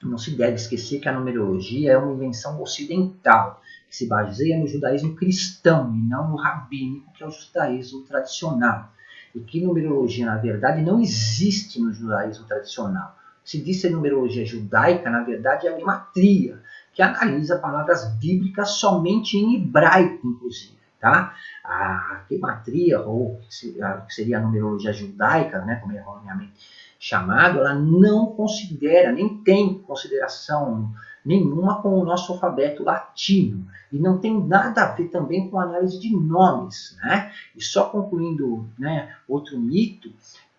Não 0.00 0.18
se 0.18 0.36
deve 0.36 0.54
esquecer 0.54 1.00
que 1.00 1.08
a 1.08 1.12
numerologia 1.12 1.92
é 1.92 1.98
uma 1.98 2.12
invenção 2.12 2.60
ocidental, 2.62 3.60
que 3.88 3.96
se 3.96 4.06
baseia 4.06 4.58
no 4.58 4.68
judaísmo 4.68 5.16
cristão 5.16 5.92
e 5.94 5.98
não 5.98 6.30
no 6.30 6.36
rabínico, 6.36 7.12
que 7.12 7.24
é 7.24 7.26
o 7.26 7.30
judaísmo 7.30 8.02
tradicional. 8.02 8.92
E 9.34 9.40
que 9.40 9.60
numerologia, 9.60 10.26
na 10.26 10.36
verdade, 10.36 10.82
não 10.82 11.00
existe 11.00 11.80
no 11.80 11.92
judaísmo 11.92 12.44
tradicional. 12.46 13.16
Se 13.44 13.60
diz 13.60 13.80
ser 13.80 13.90
numerologia 13.90 14.46
judaica, 14.46 15.10
na 15.10 15.22
verdade, 15.24 15.66
é 15.66 15.74
a 15.74 15.78
gematria, 15.78 16.62
que 16.92 17.02
analisa 17.02 17.58
palavras 17.58 18.14
bíblicas 18.16 18.72
somente 18.72 19.36
em 19.36 19.56
hebraico, 19.56 20.26
inclusive. 20.26 20.81
Tá? 21.02 21.34
A 21.64 22.22
gematria, 22.30 23.00
ou 23.00 23.40
que 23.40 24.14
seria 24.14 24.38
a 24.38 24.40
numerologia 24.40 24.92
judaica, 24.92 25.60
né, 25.62 25.74
como 25.76 25.92
é 25.92 25.96
erroneamente 25.96 26.52
chamado, 26.96 27.58
ela 27.58 27.74
não 27.74 28.26
considera, 28.26 29.10
nem 29.10 29.36
tem 29.38 29.80
consideração 29.80 30.88
nenhuma 31.24 31.82
com 31.82 31.98
o 31.98 32.04
nosso 32.04 32.32
alfabeto 32.32 32.84
latino. 32.84 33.66
E 33.90 33.98
não 33.98 34.18
tem 34.18 34.46
nada 34.46 34.84
a 34.84 34.92
ver 34.92 35.08
também 35.08 35.50
com 35.50 35.58
análise 35.58 35.98
de 35.98 36.16
nomes. 36.16 36.96
Né? 37.02 37.32
E 37.56 37.60
só 37.60 37.86
concluindo 37.86 38.68
né, 38.78 39.12
outro 39.26 39.58
mito, 39.58 40.12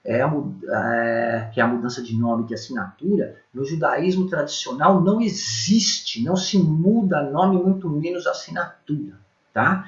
é 0.03 0.19
é, 0.19 1.49
que 1.53 1.61
é 1.61 1.63
a 1.63 1.67
mudança 1.67 2.03
de 2.03 2.13
nome 2.13 2.43
de 2.43 2.53
assinatura, 2.53 3.37
no 3.53 3.63
judaísmo 3.63 4.27
tradicional 4.27 4.99
não 4.99 5.21
existe, 5.21 6.21
não 6.21 6.35
se 6.35 6.59
muda 6.59 7.23
nome, 7.31 7.55
muito 7.55 7.89
menos 7.89 8.27
assinatura. 8.27 9.13
Tá? 9.53 9.85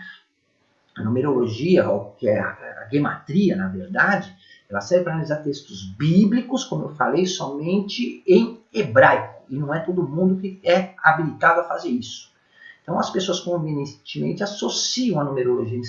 A 0.98 1.04
numerologia, 1.04 1.86
que 2.18 2.28
é 2.28 2.40
a, 2.40 2.88
gematria, 2.92 3.56
na 3.56 3.68
verdade, 3.68 4.34
ela 4.70 4.82
serve 4.82 5.04
para 5.04 5.14
analisar 5.14 5.38
textos 5.38 5.84
bíblicos, 5.84 6.64
como 6.64 6.86
eu 6.86 6.96
falei, 6.96 7.26
somente 7.26 8.24
em 8.28 8.60
hebraico. 8.74 9.44
E 9.50 9.56
não 9.56 9.74
é 9.74 9.80
todo 9.80 10.08
mundo 10.08 10.40
que 10.40 10.60
é 10.64 10.94
habilitado 11.04 11.62
a 11.62 11.66
fazer 11.66 11.90
isso. 11.90 12.34
Então, 12.82 13.00
as 13.00 13.10
pessoas 13.10 13.40
convenientemente 13.40 14.44
associam 14.44 15.20
a 15.20 15.24
numerologia 15.24 15.80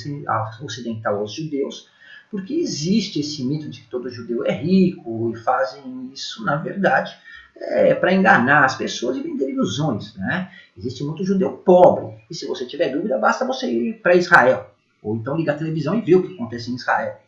ocidental 0.62 1.18
aos 1.18 1.32
judeus, 1.32 1.88
porque 2.30 2.54
existe 2.54 3.20
esse 3.20 3.44
mito 3.44 3.68
de 3.68 3.82
que 3.82 3.88
todo 3.88 4.10
judeu 4.10 4.44
é 4.44 4.52
rico 4.52 5.30
e 5.30 5.36
fazem 5.36 6.10
isso, 6.12 6.44
na 6.44 6.56
verdade, 6.56 7.16
é, 7.54 7.94
para 7.94 8.12
enganar 8.12 8.64
as 8.64 8.76
pessoas 8.76 9.16
e 9.16 9.22
vender 9.22 9.50
ilusões. 9.50 10.14
Né? 10.16 10.50
Existe 10.76 11.04
muito 11.04 11.24
judeu 11.24 11.52
pobre, 11.52 12.14
e 12.30 12.34
se 12.34 12.46
você 12.46 12.66
tiver 12.66 12.90
dúvida, 12.90 13.18
basta 13.18 13.46
você 13.46 13.70
ir 13.70 14.00
para 14.00 14.14
Israel, 14.14 14.70
ou 15.06 15.14
então 15.14 15.36
ligar 15.36 15.54
a 15.54 15.58
televisão 15.58 15.96
e 15.96 16.00
ver 16.00 16.16
o 16.16 16.22
que 16.26 16.34
acontece 16.34 16.70
em 16.70 16.74
Israel 16.74 17.20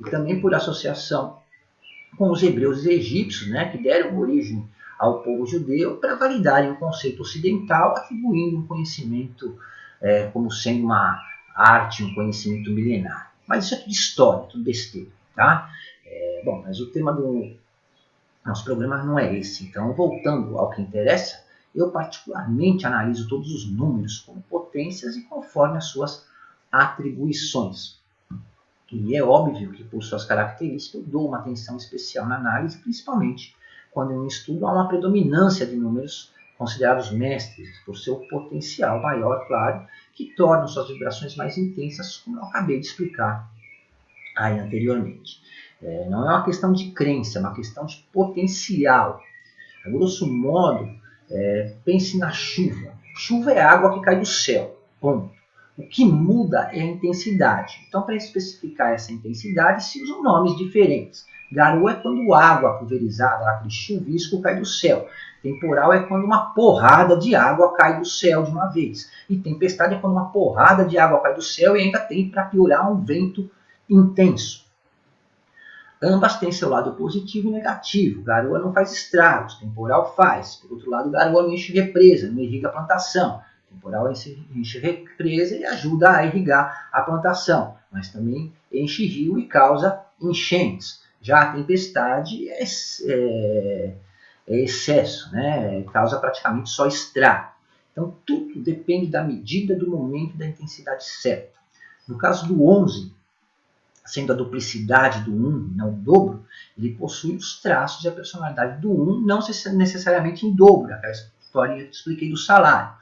e 0.00 0.08
também 0.08 0.40
por 0.40 0.54
associação 0.54 1.38
com 2.16 2.30
os 2.30 2.42
hebreus 2.42 2.84
e 2.84 2.90
egípcios, 2.90 3.50
né, 3.50 3.68
que 3.68 3.78
deram 3.78 4.16
origem 4.16 4.66
ao 4.98 5.22
povo 5.22 5.44
judeu, 5.44 5.96
para 5.96 6.14
validarem 6.14 6.70
o 6.70 6.76
conceito 6.76 7.22
ocidental, 7.22 7.96
atribuindo 7.96 8.58
um 8.58 8.66
conhecimento 8.66 9.58
é, 10.00 10.28
como 10.28 10.50
sendo 10.50 10.84
uma 10.84 11.20
arte, 11.54 12.04
um 12.04 12.14
conhecimento 12.14 12.70
milenar. 12.70 13.32
Mas 13.46 13.64
isso 13.64 13.74
é 13.74 13.78
tudo 13.78 13.90
história, 13.90 14.48
tudo 14.48 14.64
besteira. 14.64 15.10
Tá? 15.34 15.70
É, 16.06 16.42
bom, 16.44 16.62
mas 16.64 16.80
o 16.80 16.90
tema 16.90 17.12
do 17.12 17.54
nosso 18.44 18.64
programa 18.64 19.02
não 19.02 19.18
é 19.18 19.36
esse. 19.36 19.64
Então, 19.64 19.92
voltando 19.92 20.56
ao 20.58 20.70
que 20.70 20.80
interessa, 20.80 21.44
eu 21.74 21.90
particularmente 21.90 22.86
analiso 22.86 23.28
todos 23.28 23.52
os 23.52 23.70
números 23.70 24.20
como 24.20 24.42
potências 24.42 25.16
e 25.16 25.22
conforme 25.24 25.76
as 25.76 25.86
suas 25.86 26.24
atribuições. 26.82 28.00
E 28.92 29.16
é 29.16 29.22
óbvio 29.22 29.72
que, 29.72 29.84
por 29.84 30.02
suas 30.02 30.24
características, 30.24 31.02
eu 31.02 31.06
dou 31.06 31.28
uma 31.28 31.38
atenção 31.38 31.76
especial 31.76 32.26
na 32.26 32.36
análise, 32.36 32.78
principalmente 32.78 33.54
quando 33.90 34.12
em 34.12 34.18
um 34.18 34.26
estudo 34.26 34.66
há 34.66 34.72
uma 34.72 34.88
predominância 34.88 35.66
de 35.66 35.74
números 35.74 36.30
considerados 36.58 37.10
mestres, 37.10 37.78
por 37.84 37.96
seu 37.96 38.16
potencial 38.28 39.00
maior, 39.00 39.46
claro, 39.46 39.86
que 40.14 40.34
tornam 40.36 40.68
suas 40.68 40.88
vibrações 40.88 41.36
mais 41.36 41.58
intensas, 41.58 42.18
como 42.18 42.38
eu 42.38 42.44
acabei 42.44 42.80
de 42.80 42.86
explicar 42.86 43.50
aí 44.36 44.58
anteriormente. 44.58 45.40
É, 45.82 46.08
não 46.08 46.28
é 46.28 46.34
uma 46.34 46.44
questão 46.44 46.72
de 46.72 46.90
crença, 46.92 47.38
é 47.38 47.40
uma 47.40 47.54
questão 47.54 47.84
de 47.86 48.06
potencial. 48.12 49.20
A 49.84 49.90
grosso 49.90 50.26
modo, 50.26 50.90
é, 51.30 51.74
pense 51.84 52.18
na 52.18 52.30
chuva. 52.30 52.92
Chuva 53.16 53.52
é 53.52 53.60
água 53.60 53.94
que 53.94 54.00
cai 54.00 54.18
do 54.18 54.26
céu. 54.26 54.78
Ponto. 55.00 55.35
O 55.76 55.86
que 55.86 56.06
muda 56.06 56.70
é 56.72 56.80
a 56.80 56.86
intensidade. 56.86 57.84
Então, 57.86 58.00
para 58.02 58.16
especificar 58.16 58.92
essa 58.92 59.12
intensidade, 59.12 59.84
se 59.84 60.02
usam 60.02 60.22
nomes 60.22 60.56
diferentes. 60.56 61.26
Garoa 61.52 61.92
é 61.92 61.94
quando 61.96 62.32
água 62.32 62.78
pulverizada, 62.78 63.48
aquele 63.50 63.70
chuvisco, 63.70 64.40
cai 64.40 64.58
do 64.58 64.64
céu. 64.64 65.06
Temporal 65.42 65.92
é 65.92 66.02
quando 66.02 66.24
uma 66.24 66.54
porrada 66.54 67.16
de 67.16 67.34
água 67.34 67.74
cai 67.74 67.98
do 67.98 68.06
céu 68.06 68.42
de 68.42 68.50
uma 68.50 68.66
vez. 68.68 69.10
E 69.28 69.36
tempestade 69.36 69.94
é 69.94 69.98
quando 69.98 70.14
uma 70.14 70.30
porrada 70.30 70.84
de 70.84 70.96
água 70.96 71.20
cai 71.20 71.34
do 71.34 71.42
céu 71.42 71.76
e 71.76 71.82
ainda 71.82 72.00
tem, 72.00 72.30
para 72.30 72.46
piorar, 72.46 72.90
um 72.90 73.04
vento 73.04 73.48
intenso. 73.88 74.64
Ambas 76.02 76.38
têm 76.38 76.50
seu 76.50 76.70
lado 76.70 76.94
positivo 76.94 77.48
e 77.48 77.52
negativo. 77.52 78.22
Garoa 78.22 78.58
não 78.58 78.72
faz 78.72 78.92
estragos, 78.92 79.56
temporal 79.56 80.14
faz. 80.16 80.56
Por 80.56 80.72
outro 80.72 80.90
lado, 80.90 81.10
garoa 81.10 81.42
não 81.42 81.52
enche 81.52 81.72
represa, 81.72 82.30
não 82.30 82.40
irriga 82.40 82.70
plantação 82.70 83.42
temporal 83.76 84.10
enche 84.10 84.78
represa 84.78 85.56
e 85.56 85.64
ajuda 85.64 86.16
a 86.16 86.26
irrigar 86.26 86.88
a 86.92 87.02
plantação, 87.02 87.76
mas 87.92 88.08
também 88.08 88.52
enche 88.72 89.06
rio 89.06 89.38
e 89.38 89.46
causa 89.46 90.00
enchentes. 90.20 91.02
Já 91.20 91.42
a 91.42 91.52
tempestade 91.52 92.48
é, 92.48 92.62
é, 92.62 93.94
é 94.48 94.60
excesso, 94.60 95.30
né? 95.32 95.82
causa 95.92 96.18
praticamente 96.18 96.70
só 96.70 96.86
estrago. 96.86 97.50
Então 97.92 98.14
tudo 98.24 98.60
depende 98.60 99.06
da 99.06 99.22
medida, 99.22 99.74
do 99.74 99.90
momento 99.90 100.34
e 100.34 100.38
da 100.38 100.46
intensidade 100.46 101.04
certa. 101.04 101.56
No 102.06 102.18
caso 102.18 102.46
do 102.46 102.66
11, 102.68 103.12
sendo 104.04 104.32
a 104.32 104.36
duplicidade 104.36 105.24
do 105.24 105.32
1, 105.32 105.72
não 105.74 105.88
o 105.88 105.96
dobro, 105.96 106.44
ele 106.78 106.94
possui 106.94 107.36
os 107.36 107.60
traços 107.60 108.04
e 108.04 108.08
a 108.08 108.12
personalidade 108.12 108.80
do 108.80 108.90
1, 108.90 109.20
não 109.22 109.40
necessariamente 109.74 110.46
em 110.46 110.54
dobro, 110.54 110.92
aquela 110.94 111.12
história 111.12 111.76
que 111.76 111.82
eu 111.82 111.90
expliquei 111.90 112.30
do 112.30 112.36
salário. 112.36 112.94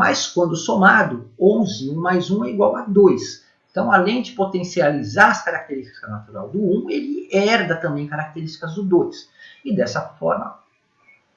Mas 0.00 0.26
quando 0.26 0.56
somado, 0.56 1.28
11, 1.38 1.90
1 1.90 1.94
mais 1.94 2.30
1 2.30 2.46
é 2.46 2.50
igual 2.52 2.74
a 2.74 2.84
2. 2.84 3.44
Então, 3.70 3.92
além 3.92 4.22
de 4.22 4.32
potencializar 4.32 5.30
as 5.30 5.44
características 5.44 6.08
natural 6.08 6.48
do 6.48 6.58
1, 6.58 6.88
ele 6.88 7.28
herda 7.30 7.76
também 7.76 8.06
características 8.06 8.76
do 8.76 8.82
2. 8.82 9.28
E 9.62 9.76
dessa 9.76 10.00
forma, 10.00 10.58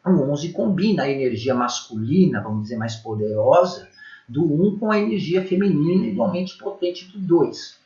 o 0.05 0.11
11 0.31 0.53
combina 0.53 1.03
a 1.03 1.09
energia 1.09 1.53
masculina, 1.53 2.39
vamos 2.39 2.63
dizer, 2.63 2.77
mais 2.77 2.95
poderosa, 2.95 3.89
do 4.29 4.45
1 4.45 4.79
com 4.79 4.89
a 4.89 4.97
energia 4.97 5.45
feminina 5.45 6.05
igualmente 6.05 6.57
potente 6.57 7.11
do 7.11 7.19
2. 7.19 7.77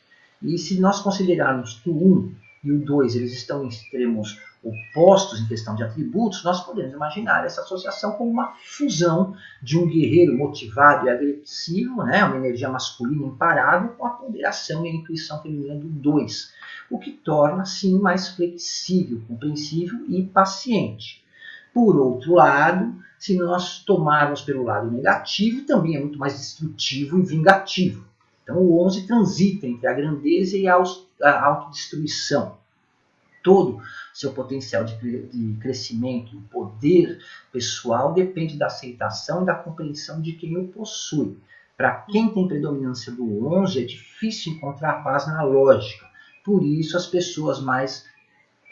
E 0.43 0.59
se 0.59 0.79
nós 0.79 0.99
considerarmos 0.99 1.79
que 1.79 1.89
o 1.89 1.95
1 1.95 2.35
e 2.65 2.71
o 2.71 2.85
2 2.85 3.15
eles 3.15 3.33
estão 3.33 3.65
em 3.65 3.69
extremos 3.69 4.39
opostos 4.69 5.39
em 5.39 5.47
questão 5.47 5.75
de 5.75 5.83
atributos, 5.83 6.43
nós 6.43 6.65
podemos 6.65 6.93
imaginar 6.93 7.45
essa 7.45 7.61
associação 7.61 8.13
como 8.13 8.31
uma 8.31 8.53
fusão 8.63 9.35
de 9.61 9.77
um 9.77 9.87
guerreiro 9.87 10.37
motivado 10.37 11.05
e 11.05 11.09
agressivo, 11.09 12.03
né, 12.03 12.23
uma 12.23 12.37
energia 12.37 12.69
masculina 12.69 13.27
imparável, 13.27 13.89
com 13.89 14.05
a 14.05 14.11
ponderação 14.11 14.85
e 14.85 14.89
a 14.89 14.93
intuição 14.93 15.41
feminina 15.41 15.75
do 15.75 15.87
2, 15.87 16.53
o 16.89 16.99
que 16.99 17.11
torna, 17.11 17.65
sim, 17.65 17.99
mais 17.99 18.29
flexível, 18.29 19.21
compreensível 19.27 19.99
e 20.07 20.23
paciente. 20.23 21.23
Por 21.73 21.95
outro 21.95 22.35
lado, 22.35 22.95
se 23.19 23.37
nós 23.37 23.83
tomarmos 23.83 24.41
pelo 24.41 24.63
lado 24.63 24.89
negativo, 24.91 25.65
também 25.65 25.95
é 25.95 25.99
muito 25.99 26.19
mais 26.19 26.33
destrutivo 26.33 27.19
e 27.19 27.23
vingativo. 27.23 28.05
Então, 28.43 28.57
o 28.57 28.85
11 28.85 29.05
transita 29.05 29.67
entre 29.67 29.87
a 29.87 29.93
grandeza 29.93 30.57
e 30.57 30.67
a 30.67 30.75
autodestruição 31.43 32.57
todo 33.47 33.81
seu 34.13 34.33
potencial 34.33 34.83
de, 34.83 34.97
de 35.27 35.57
crescimento, 35.61 36.37
o 36.37 36.41
poder 36.41 37.17
pessoal 37.49 38.11
depende 38.11 38.57
da 38.57 38.65
aceitação 38.65 39.43
e 39.43 39.45
da 39.45 39.55
compreensão 39.55 40.21
de 40.21 40.33
quem 40.33 40.57
o 40.57 40.67
possui. 40.67 41.37
Para 41.77 41.93
quem 41.93 42.33
tem 42.33 42.45
predominância 42.45 43.09
do 43.09 43.47
11, 43.47 43.81
é 43.81 43.85
difícil 43.85 44.51
encontrar 44.51 45.01
paz 45.01 45.27
na 45.27 45.43
lógica. 45.43 46.05
Por 46.43 46.61
isso, 46.61 46.97
as 46.97 47.07
pessoas 47.07 47.61
mais 47.61 48.05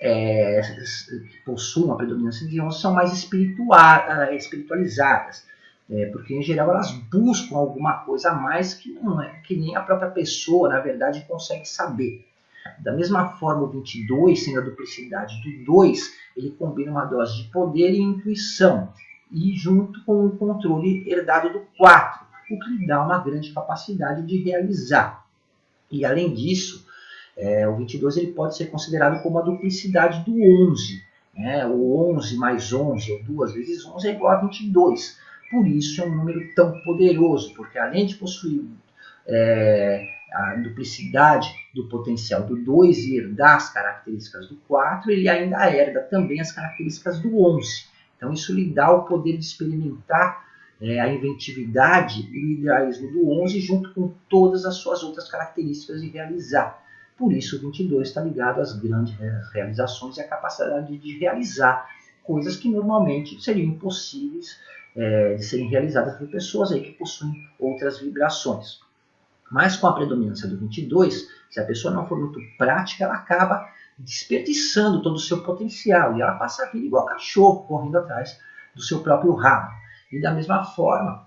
é, 0.01 0.59
que 1.09 1.37
possuem 1.45 1.85
uma 1.85 1.95
predominância 1.95 2.45
de 2.45 2.59
11 2.59 2.81
são 2.81 2.93
mais 2.93 3.13
espiritual, 3.13 4.33
espiritualizadas. 4.33 5.47
É, 5.89 6.07
porque 6.07 6.33
em 6.33 6.41
geral 6.41 6.71
elas 6.71 6.91
buscam 6.91 7.55
alguma 7.55 7.99
coisa 7.99 8.31
a 8.31 8.33
mais 8.33 8.73
que 8.73 8.91
não 8.91 9.21
é 9.21 9.39
que 9.45 9.55
nem 9.55 9.75
a 9.75 9.81
própria 9.81 10.09
pessoa, 10.09 10.67
na 10.67 10.81
verdade, 10.81 11.23
consegue 11.27 11.65
saber. 11.65 12.25
Da 12.79 12.91
mesma 12.91 13.29
forma, 13.37 13.63
o 13.63 13.67
22, 13.67 14.43
sendo 14.43 14.59
a 14.59 14.63
duplicidade 14.63 15.41
do 15.41 15.65
2, 15.65 16.13
ele 16.35 16.51
combina 16.51 16.91
uma 16.91 17.05
dose 17.05 17.43
de 17.43 17.49
poder 17.49 17.91
e 17.91 17.99
intuição, 17.99 18.91
e 19.31 19.53
junto 19.53 20.03
com 20.03 20.25
o 20.25 20.37
controle 20.37 21.09
herdado 21.09 21.51
do 21.51 21.61
4, 21.77 22.25
o 22.51 22.59
que 22.59 22.69
lhe 22.71 22.87
dá 22.87 23.03
uma 23.03 23.19
grande 23.19 23.51
capacidade 23.53 24.25
de 24.25 24.37
realizar. 24.43 25.25
E 25.91 26.05
além 26.05 26.33
disso, 26.33 26.85
é, 27.37 27.67
o 27.67 27.75
22 27.75 28.17
ele 28.17 28.31
pode 28.31 28.55
ser 28.55 28.67
considerado 28.67 29.21
como 29.21 29.39
a 29.39 29.41
duplicidade 29.41 30.23
do 30.23 30.35
11. 30.71 31.03
Né? 31.35 31.65
O 31.67 32.15
11 32.15 32.37
mais 32.37 32.71
11, 32.71 33.11
ou 33.11 33.23
2 33.23 33.53
vezes 33.53 33.85
11, 33.85 34.07
é 34.07 34.11
igual 34.11 34.33
a 34.33 34.41
22. 34.41 35.17
Por 35.51 35.67
isso 35.67 36.01
é 36.01 36.05
um 36.05 36.15
número 36.15 36.53
tão 36.55 36.79
poderoso, 36.83 37.53
porque 37.53 37.77
além 37.77 38.05
de 38.05 38.15
possuir 38.15 38.63
é, 39.27 40.14
a 40.35 40.55
duplicidade 40.55 41.49
do 41.73 41.87
potencial 41.87 42.43
do 42.43 42.57
2 42.57 42.97
e 42.97 43.17
herdar 43.17 43.55
as 43.55 43.71
características 43.71 44.49
do 44.49 44.55
4, 44.67 45.09
ele 45.09 45.29
ainda 45.29 45.65
herda 45.69 46.01
também 46.01 46.41
as 46.41 46.51
características 46.51 47.19
do 47.21 47.41
11. 47.41 47.85
Então 48.17 48.33
isso 48.33 48.53
lhe 48.53 48.69
dá 48.73 48.91
o 48.91 49.03
poder 49.03 49.37
de 49.37 49.45
experimentar 49.45 50.45
é, 50.81 50.99
a 50.99 51.07
inventividade 51.07 52.29
e 52.31 52.45
o 52.45 52.51
idealismo 52.51 53.11
do 53.11 53.29
11 53.43 53.61
junto 53.61 53.93
com 53.93 54.13
todas 54.29 54.65
as 54.65 54.75
suas 54.75 55.03
outras 55.03 55.29
características 55.29 56.01
de 56.01 56.09
realizar. 56.09 56.83
Por 57.17 57.31
isso 57.31 57.55
o 57.55 57.71
22 57.71 58.09
está 58.09 58.21
ligado 58.21 58.59
às 58.59 58.77
grandes 58.77 59.15
realizações 59.53 60.17
e 60.17 60.21
à 60.21 60.27
capacidade 60.27 60.97
de 60.97 61.17
realizar 61.17 61.87
coisas 62.23 62.57
que 62.57 62.69
normalmente 62.69 63.41
seriam 63.41 63.69
impossíveis 63.69 64.59
é, 64.97 65.35
de 65.35 65.45
serem 65.45 65.69
realizadas 65.69 66.17
por 66.17 66.27
pessoas 66.27 66.73
aí 66.73 66.81
que 66.81 66.91
possuem 66.91 67.47
outras 67.57 68.01
vibrações. 68.01 68.83
Mas 69.55 69.77
com 69.77 69.87
a 69.87 69.93
predominância 69.93 70.49
do 70.49 70.57
22, 70.57 71.29
se 71.49 71.61
a 71.61 71.63
pessoa 71.63 71.93
não 71.93 72.05
for 72.05 72.19
muito 72.19 72.41
prática, 72.57 73.05
ela 73.05 73.13
acaba 73.13 73.65
desperdiçando 73.97 75.01
todo 75.01 75.15
o 75.15 75.19
seu 75.19 75.43
potencial 75.43 76.17
e 76.17 76.21
ela 76.21 76.33
passa 76.33 76.65
a 76.65 76.69
vida 76.69 76.85
igual 76.85 77.05
cachorro, 77.05 77.63
correndo 77.63 77.97
atrás 77.99 78.37
do 78.75 78.81
seu 78.81 78.99
próprio 78.99 79.33
rabo. 79.33 79.71
E 80.11 80.19
da 80.19 80.33
mesma 80.33 80.65
forma 80.65 81.25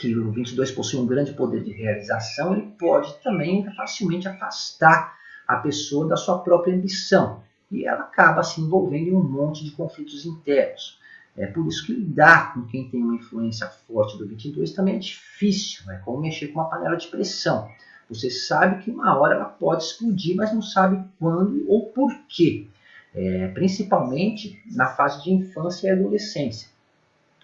que 0.00 0.12
o 0.12 0.32
22 0.32 0.72
possui 0.72 0.98
um 0.98 1.06
grande 1.06 1.32
poder 1.32 1.62
de 1.62 1.70
realização, 1.70 2.52
ele 2.52 2.66
pode 2.76 3.16
também 3.22 3.64
facilmente 3.76 4.26
afastar 4.26 5.16
a 5.46 5.54
pessoa 5.58 6.08
da 6.08 6.16
sua 6.16 6.40
própria 6.40 6.74
ambição 6.74 7.44
e 7.70 7.86
ela 7.86 8.00
acaba 8.00 8.42
se 8.42 8.60
envolvendo 8.60 9.06
em 9.06 9.14
um 9.14 9.22
monte 9.22 9.62
de 9.62 9.70
conflitos 9.70 10.26
internos. 10.26 10.98
É 11.40 11.46
por 11.46 11.66
isso 11.66 11.86
que 11.86 11.94
lidar 11.94 12.52
com 12.52 12.66
quem 12.66 12.90
tem 12.90 13.02
uma 13.02 13.14
influência 13.14 13.66
forte 13.66 14.18
do 14.18 14.28
22 14.28 14.72
também 14.72 14.96
é 14.96 14.98
difícil, 14.98 15.90
é 15.90 15.96
como 15.96 16.20
mexer 16.20 16.48
com 16.48 16.60
uma 16.60 16.68
panela 16.68 16.96
de 16.96 17.08
pressão. 17.08 17.66
Você 18.10 18.28
sabe 18.28 18.82
que 18.82 18.90
uma 18.90 19.18
hora 19.18 19.36
ela 19.36 19.46
pode 19.46 19.84
explodir, 19.84 20.36
mas 20.36 20.52
não 20.52 20.60
sabe 20.60 21.02
quando 21.18 21.64
ou 21.66 21.86
por 21.86 22.12
quê. 22.28 22.66
É, 23.14 23.48
principalmente 23.48 24.62
na 24.66 24.88
fase 24.88 25.24
de 25.24 25.32
infância 25.32 25.88
e 25.88 25.90
adolescência. 25.90 26.68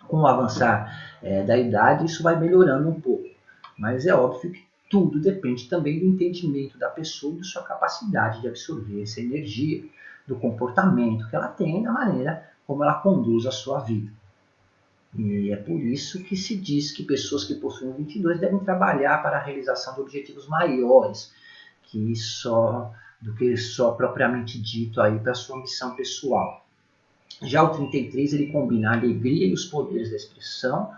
Com 0.07 0.19
o 0.19 0.27
avançar 0.27 1.17
é, 1.23 1.43
da 1.43 1.57
idade, 1.57 2.05
isso 2.05 2.23
vai 2.23 2.39
melhorando 2.39 2.91
um 2.91 3.01
pouco. 3.01 3.27
Mas 3.79 4.07
é 4.07 4.15
óbvio 4.15 4.53
que 4.53 4.63
tudo 4.91 5.21
depende 5.21 5.69
também 5.69 5.99
do 5.99 6.05
entendimento 6.05 6.79
da 6.79 6.91
pessoa 6.91 7.35
e 7.35 7.39
da 7.39 7.45
sua 7.45 7.63
capacidade 7.63 8.43
de 8.43 8.49
absorver 8.49 9.03
essa 9.03 9.21
energia, 9.21 9.85
do 10.27 10.37
comportamento 10.37 11.29
que 11.31 11.35
ela 11.35 11.49
tem, 11.49 11.83
da 11.83 11.93
maneira 11.93 12.56
como 12.67 12.83
ela 12.83 12.95
conduz 12.95 13.47
a 13.47 13.51
sua 13.51 13.81
vida. 13.81 14.13
E 15.15 15.51
é 15.51 15.57
por 15.57 15.81
isso 15.81 16.23
que 16.25 16.37
se 16.37 16.57
diz 16.57 16.93
que 16.93 17.03
pessoas 17.03 17.45
que 17.45 17.55
possuem 17.55 17.93
22 17.93 18.39
devem 18.39 18.59
trabalhar 18.59 19.23
para 19.23 19.39
a 19.39 19.43
realização 19.43 19.95
de 19.95 20.01
objetivos 20.01 20.47
maiores 20.47 21.33
que 21.85 22.15
só 22.17 22.93
do 23.21 23.35
que 23.35 23.57
só 23.57 23.93
propriamente 23.93 24.61
dito 24.61 25.01
aí 25.01 25.19
para 25.19 25.35
sua 25.35 25.59
missão 25.59 25.97
pessoal. 25.97 26.67
Já 27.43 27.63
o 27.63 27.71
33 27.71 28.35
ele 28.35 28.53
combina 28.53 28.91
a 28.91 28.95
alegria 28.95 29.47
e 29.47 29.55
os 29.55 29.65
poderes 29.65 30.11
da 30.11 30.17
expressão 30.17 30.93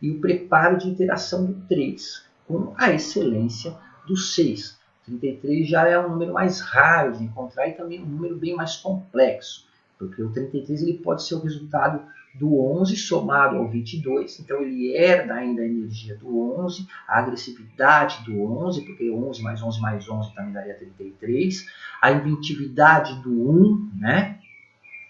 e 0.00 0.10
o 0.10 0.20
preparo 0.20 0.78
de 0.78 0.88
interação 0.88 1.44
do 1.44 1.54
3 1.66 2.24
com 2.46 2.72
a 2.76 2.92
excelência 2.92 3.76
do 4.06 4.16
6. 4.16 4.78
33 5.04 5.68
já 5.68 5.88
é 5.88 5.98
um 5.98 6.10
número 6.10 6.32
mais 6.32 6.60
raro 6.60 7.16
de 7.16 7.24
encontrar 7.24 7.68
e 7.68 7.72
também 7.72 8.02
um 8.02 8.06
número 8.06 8.36
bem 8.36 8.54
mais 8.54 8.76
complexo 8.76 9.66
porque 10.06 10.22
o 10.22 10.30
33 10.30 10.82
ele 10.82 10.98
pode 10.98 11.26
ser 11.26 11.34
o 11.34 11.40
resultado 11.40 12.02
do 12.34 12.60
11 12.60 12.96
somado 12.96 13.56
ao 13.56 13.68
22, 13.68 14.40
então 14.40 14.60
ele 14.60 14.92
herda 14.92 15.34
ainda 15.34 15.62
a 15.62 15.66
energia 15.66 16.16
do 16.16 16.58
11, 16.58 16.86
a 17.06 17.20
agressividade 17.20 18.24
do 18.24 18.42
11, 18.42 18.82
porque 18.82 19.08
11 19.08 19.42
mais 19.42 19.62
11 19.62 19.80
mais 19.80 20.08
11 20.08 20.34
também 20.34 20.52
daria 20.52 20.74
33, 20.74 21.66
a 22.02 22.10
inventividade 22.10 23.22
do 23.22 23.30
1, 23.30 23.90
né, 23.96 24.38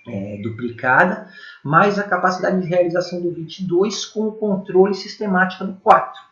é, 0.06 0.38
duplicada, 0.42 1.30
mais 1.62 1.98
a 1.98 2.02
capacidade 2.02 2.60
de 2.60 2.68
realização 2.68 3.22
do 3.22 3.32
22 3.32 4.04
com 4.04 4.28
o 4.28 4.32
controle 4.32 4.94
sistemático 4.94 5.64
do 5.64 5.74
4. 5.76 6.22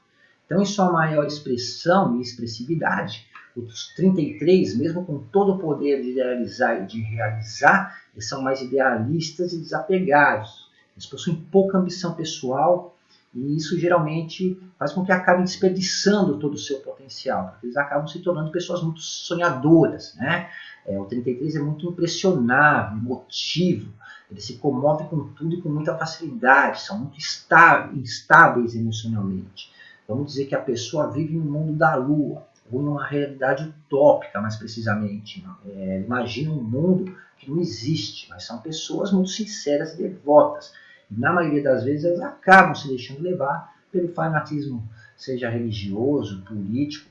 Então, 0.45 0.61
em 0.61 0.67
sua 0.67 0.93
maior 0.93 1.25
expressão 1.25 2.19
e 2.19 2.21
expressividade, 2.21 3.27
os 3.57 3.93
33, 3.95 4.77
mesmo 4.77 5.05
com 5.05 5.19
todo 5.19 5.53
o 5.53 5.59
poder 5.59 6.03
de 6.03 6.11
idealizar 6.11 6.83
e 6.83 6.87
de 6.87 7.01
realizar, 7.01 8.01
eles 8.15 8.29
são 8.29 8.43
mais 8.43 8.61
idealistas 8.61 9.53
e 9.53 9.59
desapegados. 9.59 10.71
Eles 10.97 11.07
possuem 11.07 11.37
pouca 11.51 11.79
ambição 11.79 12.15
pessoal 12.15 12.97
e 13.35 13.57
isso 13.57 13.79
geralmente 13.79 14.61
faz 14.79 14.93
com 14.93 15.05
que 15.05 15.13
acabem 15.13 15.45
desperdiçando 15.45 16.39
todo 16.39 16.55
o 16.55 16.59
seu 16.59 16.81
potencial, 16.81 17.49
porque 17.49 17.67
eles 17.67 17.77
acabam 17.77 18.07
se 18.07 18.19
tornando 18.19 18.51
pessoas 18.51 18.83
muito 18.83 19.01
sonhadoras. 19.01 20.15
Né? 20.17 20.51
É, 20.87 20.99
o 20.99 21.07
33 21.07 21.57
é 21.57 21.61
muito 21.61 21.89
impressionável, 21.89 22.99
emotivo, 22.99 23.93
ele 24.31 24.41
se 24.41 24.55
comove 24.55 25.05
com 25.05 25.29
tudo 25.29 25.55
e 25.55 25.61
com 25.61 25.69
muita 25.69 25.97
facilidade, 25.97 26.81
são 26.81 26.99
muito 26.99 27.19
instáveis 27.19 28.75
emocionalmente. 28.75 29.71
Vamos 30.09 30.33
dizer 30.33 30.47
que 30.47 30.55
a 30.55 30.61
pessoa 30.61 31.11
vive 31.11 31.37
no 31.37 31.45
mundo 31.45 31.75
da 31.75 31.95
lua, 31.95 32.47
ou 32.73 32.83
numa 32.83 33.07
realidade 33.07 33.65
utópica, 33.65 34.41
mais 34.41 34.57
precisamente. 34.57 35.45
É, 35.67 36.03
imagina 36.05 36.51
um 36.51 36.63
mundo 36.63 37.15
que 37.39 37.51
não 37.51 37.61
existe, 37.61 38.29
mas 38.31 38.45
são 38.45 38.59
pessoas 38.59 39.13
muito 39.13 39.29
sinceras 39.29 39.93
e 39.93 40.03
devotas. 40.03 40.73
E, 41.11 41.21
na 41.21 41.33
maioria 41.33 41.63
das 41.63 41.85
vezes, 41.85 42.05
elas 42.05 42.21
acabam 42.21 42.75
se 42.75 42.89
deixando 42.89 43.21
levar 43.21 43.77
pelo 43.93 44.09
fanatismo, 44.09 44.83
seja 45.17 45.51
religioso, 45.51 46.43
político, 46.43 47.11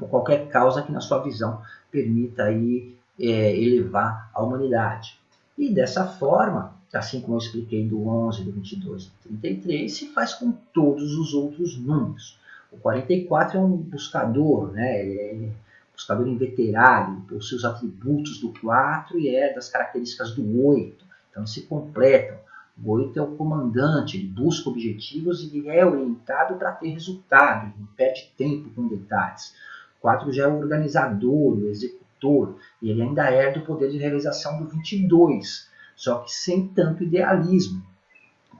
ou 0.00 0.06
qualquer 0.06 0.48
causa 0.48 0.82
que, 0.82 0.92
na 0.92 1.00
sua 1.00 1.18
visão, 1.22 1.60
permita 1.90 2.44
aí, 2.44 2.96
é, 3.18 3.56
elevar 3.56 4.30
a 4.32 4.40
humanidade. 4.40 5.18
E 5.56 5.74
dessa 5.74 6.06
forma, 6.06 6.72
assim 6.94 7.20
como 7.20 7.34
eu 7.34 7.38
expliquei 7.38 7.84
do 7.88 8.06
11, 8.06 8.44
do 8.44 8.52
22 8.52 9.04
e 9.04 9.06
do 9.06 9.38
33, 9.40 9.92
se 9.92 10.12
faz 10.12 10.34
com 10.34 10.52
todos 10.72 11.14
os 11.16 11.34
outros 11.34 11.76
números. 11.76 12.37
O 12.70 12.76
44 12.76 13.56
é 13.56 13.60
um 13.60 13.76
buscador, 13.76 14.72
né? 14.72 15.00
ele 15.00 15.18
é 15.18 15.50
buscador 15.94 16.28
inveterário, 16.28 17.22
possui 17.22 17.56
os 17.56 17.64
atributos 17.64 18.38
do 18.38 18.52
4 18.60 19.18
e 19.18 19.34
é 19.34 19.54
das 19.54 19.68
características 19.68 20.32
do 20.34 20.66
8. 20.66 21.04
Então 21.30 21.46
se 21.46 21.62
completam. 21.62 22.36
O 22.84 22.92
8 22.92 23.18
é 23.18 23.22
o 23.22 23.36
comandante, 23.36 24.18
ele 24.18 24.28
busca 24.28 24.68
objetivos 24.68 25.42
e 25.42 25.58
ele 25.58 25.68
é 25.68 25.84
orientado 25.84 26.56
para 26.56 26.72
ter 26.72 26.90
resultado, 26.90 27.66
ele 27.66 27.74
não 27.80 27.86
perde 27.88 28.32
tempo 28.36 28.70
com 28.70 28.86
detalhes. 28.86 29.54
O 29.98 30.02
4 30.02 30.32
já 30.32 30.44
é 30.44 30.46
o 30.46 30.58
organizador, 30.58 31.58
o 31.58 31.68
executor, 31.68 32.56
e 32.80 32.90
ele 32.90 33.02
ainda 33.02 33.30
herda 33.30 33.58
o 33.60 33.64
poder 33.64 33.90
de 33.90 33.98
realização 33.98 34.62
do 34.62 34.68
22, 34.68 35.68
só 35.96 36.20
que 36.20 36.30
sem 36.30 36.68
tanto 36.68 37.02
idealismo. 37.02 37.82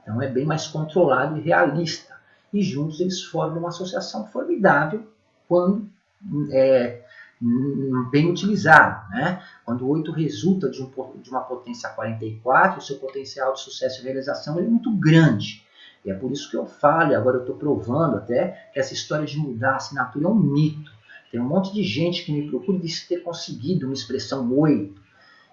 Então 0.03 0.21
é 0.21 0.29
bem 0.29 0.47
mais 0.47 0.67
controlado 0.67 1.37
e 1.37 1.43
realista 1.43 2.18
e 2.53 2.63
juntos 2.63 3.01
eles 3.01 3.23
formam 3.23 3.59
uma 3.59 3.69
associação 3.69 4.27
formidável 4.27 5.07
quando 5.47 5.89
é, 6.51 7.03
bem 8.11 8.31
utilizado. 8.31 9.09
Né? 9.11 9.43
Quando 9.65 9.85
o 9.85 9.89
8 9.89 10.11
resulta 10.13 10.71
de, 10.71 10.83
um, 10.83 10.91
de, 11.21 11.31
uma 11.31 11.41
potência 11.41 11.89
44, 11.89 12.79
o 12.79 12.83
seu 12.83 12.97
potencial 12.97 13.53
de 13.53 13.61
sucesso 13.61 14.01
e 14.01 14.05
realização 14.05 14.59
é 14.59 14.63
muito 14.63 14.91
grande. 14.97 15.65
E 16.05 16.11
é 16.11 16.15
por 16.15 16.31
isso 16.31 16.51
que 16.51 16.57
eu 16.57 16.67
falo, 16.67 17.13
e 17.13 17.15
agora 17.15 17.37
eu 17.37 17.41
estou 17.41 17.57
provando 17.57 18.17
até, 18.17 18.69
que 18.73 18.79
essa 18.79 18.95
história 18.95 19.27
de 19.27 19.39
mudar 19.39 19.73
a 19.73 19.77
assinatura 19.77 20.27
é 20.27 20.29
um 20.29 20.35
mito. 20.35 20.91
Tem 21.31 21.41
um 21.41 21.49
monte 21.49 21.73
de 21.75 21.83
gente 21.83 22.25
que 22.25 22.33
me 22.33 22.49
procura 22.49 22.79
e 22.79 22.81
diz 22.81 23.07
ter 23.07 23.23
conseguido 23.23 23.87
uma 23.87 23.95
expressão 23.95 24.51
8. 24.57 25.09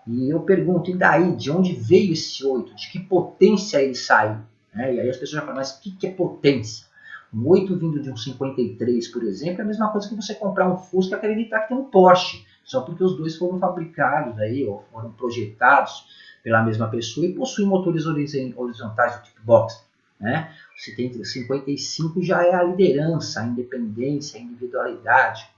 E 0.08 0.30
eu 0.30 0.42
pergunto, 0.42 0.92
e 0.92 0.96
daí? 0.96 1.36
De 1.36 1.52
onde 1.52 1.74
veio 1.74 2.14
esse 2.14 2.46
8? 2.46 2.76
De 2.76 2.92
que 2.92 3.00
potência 3.00 3.82
ele 3.82 3.96
saiu? 3.96 4.38
Né? 4.76 4.96
E 4.96 5.00
aí 5.00 5.10
as 5.10 5.18
pessoas 5.18 5.32
já 5.32 5.42
falam, 5.42 5.56
mas 5.56 5.72
o 5.72 5.82
que, 5.82 5.92
que 5.92 6.08
é 6.08 6.12
potência? 6.12 6.86
Um 7.34 7.48
8 7.48 7.76
vindo 7.78 8.02
de 8.02 8.12
um 8.12 8.18
53, 8.18 9.08
por 9.08 9.24
exemplo, 9.24 9.62
é 9.62 9.64
a 9.64 9.68
mesma 9.68 9.92
coisa 9.92 10.08
que 10.08 10.16
você 10.16 10.36
comprar 10.36 10.72
um 10.72 10.78
Fusca 10.78 11.16
e 11.16 11.18
acreditar 11.18 11.62
que 11.62 11.70
tem 11.70 11.78
um 11.78 11.86
Porsche. 11.86 12.46
só 12.64 12.82
porque 12.82 13.04
os 13.04 13.18
dois 13.18 13.36
foram 13.36 13.60
fabricados 13.60 14.40
aí, 14.40 14.66
ou 14.66 14.84
foram 14.92 15.12
projetados 15.12 16.06
pela 16.44 16.64
mesma 16.64 16.88
pessoa 16.88 17.26
e 17.26 17.34
possuem 17.34 17.68
motores 17.68 18.06
horizontais 18.06 19.18
do 19.18 19.24
tipo 19.24 19.42
box. 19.44 19.84
Né? 20.20 20.54
O 20.76 21.26
55 21.26 22.22
já 22.22 22.46
é 22.46 22.54
a 22.54 22.64
liderança, 22.64 23.42
a 23.42 23.46
independência, 23.46 24.40
a 24.40 24.44
individualidade. 24.44 25.50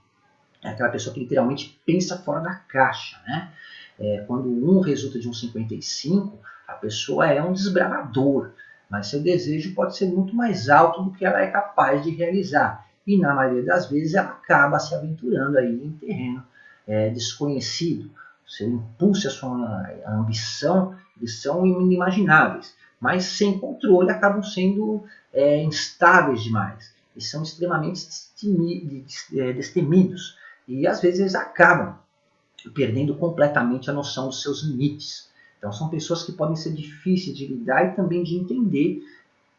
É 0.63 0.69
aquela 0.69 0.89
pessoa 0.89 1.13
que 1.13 1.19
literalmente 1.19 1.79
pensa 1.85 2.17
fora 2.17 2.39
da 2.39 2.55
caixa. 2.55 3.17
Né? 3.27 3.51
É, 3.99 4.23
quando 4.27 4.49
um 4.49 4.79
resulta 4.79 5.19
de 5.19 5.29
um 5.29 5.33
55, 5.33 6.39
a 6.67 6.73
pessoa 6.73 7.27
é 7.27 7.41
um 7.41 7.53
desbravador, 7.53 8.51
mas 8.89 9.07
seu 9.07 9.21
desejo 9.21 9.73
pode 9.73 9.97
ser 9.97 10.07
muito 10.07 10.35
mais 10.35 10.69
alto 10.69 11.03
do 11.03 11.11
que 11.11 11.25
ela 11.25 11.41
é 11.41 11.47
capaz 11.47 12.03
de 12.03 12.11
realizar. 12.11 12.85
E 13.05 13.17
na 13.17 13.33
maioria 13.33 13.63
das 13.63 13.89
vezes 13.89 14.13
ela 14.13 14.29
acaba 14.29 14.79
se 14.79 14.93
aventurando 14.93 15.57
aí 15.57 15.73
em 15.73 15.91
terreno 15.93 16.43
é, 16.85 17.09
desconhecido. 17.09 18.09
Seu 18.45 18.69
impulso 18.69 19.25
e 19.25 19.27
a 19.27 19.31
sua 19.31 19.89
ambição 20.07 20.95
eles 21.17 21.41
são 21.41 21.65
inimagináveis, 21.65 22.75
mas 22.99 23.25
sem 23.25 23.59
controle 23.59 24.09
acabam 24.11 24.43
sendo 24.43 25.03
é, 25.33 25.61
instáveis 25.63 26.43
demais 26.43 26.93
e 27.15 27.21
são 27.21 27.41
extremamente 27.43 28.07
é, 29.33 29.53
destemidos. 29.53 30.37
E 30.67 30.85
às 30.85 31.01
vezes 31.01 31.33
acabam 31.33 31.97
perdendo 32.73 33.15
completamente 33.15 33.89
a 33.89 33.93
noção 33.93 34.27
dos 34.27 34.41
seus 34.41 34.63
limites. 34.63 35.26
Então 35.57 35.71
são 35.71 35.89
pessoas 35.89 36.23
que 36.23 36.31
podem 36.31 36.55
ser 36.55 36.73
difíceis 36.73 37.35
de 37.35 37.47
lidar 37.47 37.85
e 37.85 37.95
também 37.95 38.23
de 38.23 38.35
entender, 38.35 39.03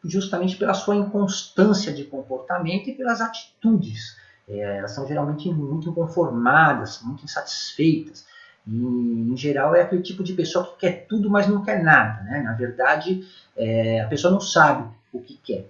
justamente 0.03 0.55
pela 0.55 0.73
sua 0.73 0.95
inconstância 0.95 1.93
de 1.93 2.05
comportamento 2.05 2.89
e 2.89 2.95
pelas 2.95 3.19
atitudes. 3.21 4.17
É, 4.47 4.77
elas 4.77 4.91
são 4.91 5.07
geralmente 5.07 5.49
muito 5.49 5.89
inconformadas, 5.89 7.01
muito 7.03 7.23
insatisfeitas. 7.23 8.25
E, 8.65 8.71
em 8.71 9.35
geral, 9.35 9.75
é 9.75 9.81
aquele 9.81 10.01
tipo 10.01 10.23
de 10.23 10.33
pessoa 10.33 10.65
que 10.65 10.79
quer 10.79 11.05
tudo, 11.07 11.29
mas 11.29 11.47
não 11.47 11.63
quer 11.63 11.83
nada. 11.83 12.23
Né? 12.23 12.41
Na 12.41 12.53
verdade, 12.53 13.27
é, 13.55 14.01
a 14.01 14.07
pessoa 14.07 14.31
não 14.31 14.39
sabe 14.39 14.89
o 15.11 15.19
que 15.19 15.37
quer. 15.43 15.69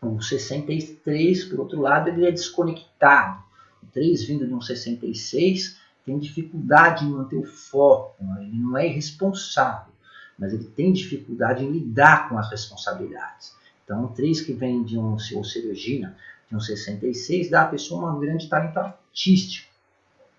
O 0.00 0.20
63, 0.20 1.44
por 1.44 1.60
outro 1.60 1.80
lado, 1.80 2.08
ele 2.08 2.26
é 2.26 2.30
desconectado. 2.30 3.42
O 3.82 3.86
3 3.86 4.24
vindo 4.24 4.46
de 4.46 4.54
um 4.54 4.60
66 4.60 5.81
tem 6.04 6.18
dificuldade 6.18 7.04
em 7.04 7.10
manter 7.10 7.36
o 7.36 7.44
foco, 7.44 8.22
né? 8.24 8.42
ele 8.42 8.58
não 8.58 8.76
é 8.76 8.86
irresponsável, 8.86 9.92
mas 10.38 10.52
ele 10.52 10.64
tem 10.64 10.92
dificuldade 10.92 11.64
em 11.64 11.70
lidar 11.70 12.28
com 12.28 12.38
as 12.38 12.50
responsabilidades. 12.50 13.54
Então, 13.84 14.04
um 14.04 14.08
3 14.08 14.40
que 14.40 14.52
vem 14.52 14.82
de 14.82 14.98
um 14.98 15.12
ou 15.12 15.44
cirurgia, 15.44 16.14
de 16.48 16.56
um 16.56 16.60
66, 16.60 17.50
dá 17.50 17.62
à 17.62 17.68
pessoa 17.68 18.12
um 18.12 18.20
grande 18.20 18.48
talento 18.48 18.78
artístico 18.78 19.72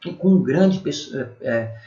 e 0.05 0.13
com 0.13 0.29
um 0.29 0.43
grande 0.43 0.81
é, 1.41 1.77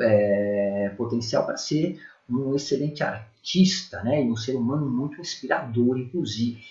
é, 0.00 0.88
potencial 0.96 1.44
para 1.46 1.56
ser 1.56 2.00
um 2.28 2.54
excelente 2.54 3.02
artista 3.02 4.02
né? 4.02 4.24
e 4.24 4.30
um 4.30 4.36
ser 4.36 4.54
humano 4.54 4.88
muito 4.88 5.20
inspirador, 5.20 5.98
inclusive. 5.98 6.64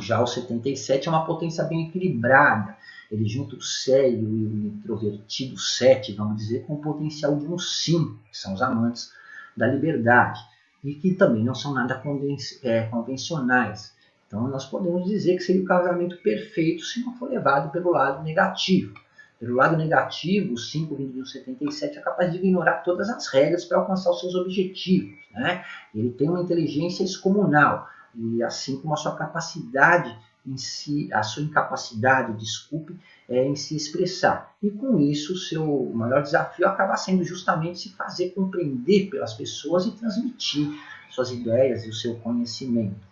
Já 0.00 0.20
o 0.20 0.26
77 0.26 1.06
é 1.06 1.10
uma 1.10 1.24
potência 1.24 1.62
bem 1.64 1.88
equilibrada, 1.88 2.76
ele 3.10 3.26
junta 3.26 3.56
o 3.56 3.60
sério 3.60 4.18
e 4.18 4.46
o 4.46 4.66
introvertido 4.66 5.58
7, 5.58 6.12
vamos 6.12 6.36
dizer, 6.36 6.64
com 6.64 6.74
o 6.74 6.80
potencial 6.80 7.36
de 7.36 7.46
um 7.46 7.58
5, 7.58 8.18
que 8.30 8.38
são 8.38 8.54
os 8.54 8.62
amantes 8.62 9.12
da 9.56 9.66
liberdade, 9.66 10.40
e 10.82 10.94
que 10.94 11.14
também 11.14 11.44
não 11.44 11.54
são 11.54 11.74
nada 11.74 12.00
é, 12.62 12.82
convencionais. 12.82 13.92
Então 14.26 14.46
nós 14.46 14.64
podemos 14.64 15.04
dizer 15.04 15.36
que 15.36 15.42
seria 15.42 15.62
o 15.62 15.66
casamento 15.66 16.16
perfeito 16.22 16.84
se 16.84 17.00
não 17.00 17.14
for 17.16 17.28
levado 17.28 17.70
pelo 17.70 17.90
lado 17.90 18.22
negativo. 18.22 18.94
Pelo 19.40 19.56
lado 19.56 19.76
negativo, 19.76 20.54
o 20.54 20.58
5 20.58 20.94
vindo 20.94 21.14
de 21.14 21.20
um 21.20 21.24
77 21.24 21.98
é 21.98 22.00
capaz 22.00 22.30
de 22.30 22.38
ignorar 22.38 22.82
todas 22.84 23.08
as 23.08 23.26
regras 23.26 23.64
para 23.64 23.78
alcançar 23.78 24.10
os 24.10 24.20
seus 24.20 24.34
objetivos. 24.34 25.18
Né? 25.32 25.64
Ele 25.94 26.10
tem 26.10 26.28
uma 26.28 26.42
inteligência 26.42 27.02
excomunal 27.02 27.88
e 28.14 28.42
assim 28.42 28.80
como 28.80 28.94
a 28.94 28.96
sua 28.96 29.16
capacidade 29.16 30.16
em 30.46 30.56
si, 30.56 31.12
a 31.12 31.22
sua 31.22 31.42
incapacidade, 31.42 32.38
desculpe, 32.38 32.96
é, 33.28 33.44
em 33.44 33.54
se 33.54 33.76
expressar. 33.76 34.54
E 34.62 34.70
com 34.70 34.98
isso, 34.98 35.34
o 35.34 35.36
seu 35.36 35.90
maior 35.94 36.22
desafio 36.22 36.66
acaba 36.66 36.96
sendo 36.96 37.24
justamente 37.24 37.78
se 37.78 37.90
fazer 37.90 38.30
compreender 38.30 39.10
pelas 39.10 39.34
pessoas 39.34 39.86
e 39.86 39.92
transmitir 39.92 40.68
suas 41.10 41.30
ideias 41.30 41.84
e 41.84 41.90
o 41.90 41.94
seu 41.94 42.16
conhecimento. 42.16 43.10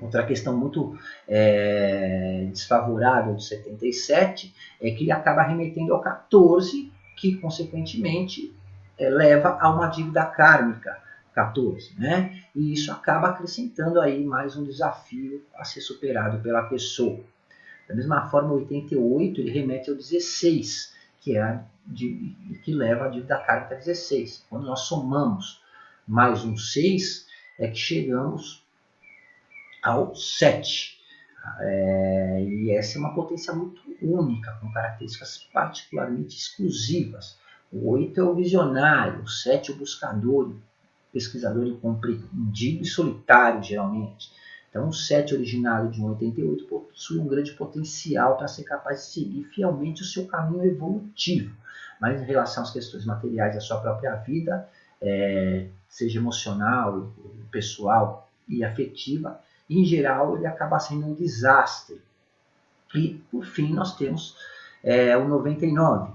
Outra 0.00 0.24
questão 0.24 0.56
muito 0.56 0.96
é, 1.28 2.48
desfavorável 2.50 3.34
do 3.34 3.42
77 3.42 4.54
é 4.80 4.90
que 4.90 5.04
ele 5.04 5.12
acaba 5.12 5.42
remetendo 5.42 5.92
ao 5.92 6.00
14, 6.00 6.90
que 7.16 7.36
consequentemente 7.36 8.54
é, 8.98 9.10
leva 9.10 9.58
a 9.60 9.70
uma 9.70 9.88
dívida 9.88 10.24
kármica 10.24 10.96
14, 11.34 11.94
né? 11.98 12.42
E 12.54 12.72
isso 12.72 12.92
acaba 12.92 13.28
acrescentando 13.28 14.00
aí 14.00 14.24
mais 14.24 14.56
um 14.56 14.64
desafio 14.64 15.44
a 15.54 15.64
ser 15.64 15.80
superado 15.80 16.40
pela 16.42 16.62
pessoa. 16.64 17.20
Da 17.88 17.94
mesma 17.94 18.28
forma, 18.28 18.52
o 18.52 18.56
88 18.56 19.40
ele 19.40 19.50
remete 19.50 19.90
ao 19.90 19.96
16, 19.96 20.94
que 21.20 21.36
é 21.36 21.42
a 21.42 21.64
de, 21.86 22.34
que 22.62 22.72
leva 22.72 23.06
a 23.06 23.08
dívida 23.08 23.38
kármica 23.38 23.76
16. 23.76 24.46
Quando 24.48 24.66
nós 24.66 24.80
somamos 24.80 25.60
mais 26.06 26.44
um 26.44 26.56
6, 26.56 27.26
é 27.58 27.68
que 27.68 27.78
chegamos 27.78 28.64
ao 29.82 30.14
7. 30.14 31.00
É, 31.60 32.44
e 32.44 32.70
essa 32.70 32.96
é 32.96 33.00
uma 33.00 33.14
potência 33.14 33.52
muito 33.52 33.82
única, 34.00 34.52
com 34.60 34.72
características 34.72 35.38
particularmente 35.52 36.36
exclusivas. 36.36 37.38
O 37.72 37.90
8 37.90 38.20
é 38.20 38.22
o 38.22 38.34
visionário, 38.34 39.22
o 39.22 39.28
7 39.28 39.70
é 39.70 39.74
o 39.74 39.78
buscador, 39.78 40.54
pesquisador 41.12 41.66
incompreendido 41.66 42.82
e 42.82 42.86
solitário, 42.86 43.62
geralmente. 43.62 44.32
Então, 44.70 44.88
o 44.88 44.92
7 44.92 45.34
originário 45.34 45.90
de 45.90 46.00
um 46.00 46.06
88 46.06 46.64
possui 46.64 47.18
um 47.18 47.26
grande 47.26 47.52
potencial 47.52 48.38
para 48.38 48.48
ser 48.48 48.64
capaz 48.64 49.00
de 49.00 49.12
seguir 49.12 49.44
fielmente 49.44 50.00
o 50.00 50.04
seu 50.06 50.26
caminho 50.26 50.64
evolutivo. 50.64 51.54
Mas 52.00 52.20
em 52.20 52.24
relação 52.24 52.62
às 52.62 52.70
questões 52.70 53.04
materiais 53.04 53.54
da 53.54 53.60
sua 53.60 53.78
própria 53.80 54.14
vida, 54.14 54.66
é, 55.00 55.66
seja 55.88 56.18
emocional, 56.18 57.12
pessoal 57.50 58.30
e 58.48 58.64
afetiva, 58.64 59.38
em 59.68 59.84
geral 59.84 60.36
ele 60.36 60.46
acaba 60.46 60.78
sendo 60.78 61.06
um 61.06 61.14
desastre. 61.14 62.00
E, 62.94 63.20
por 63.30 63.44
fim, 63.44 63.72
nós 63.74 63.94
temos 63.96 64.36
é, 64.82 65.16
o 65.16 65.28
99, 65.28 66.12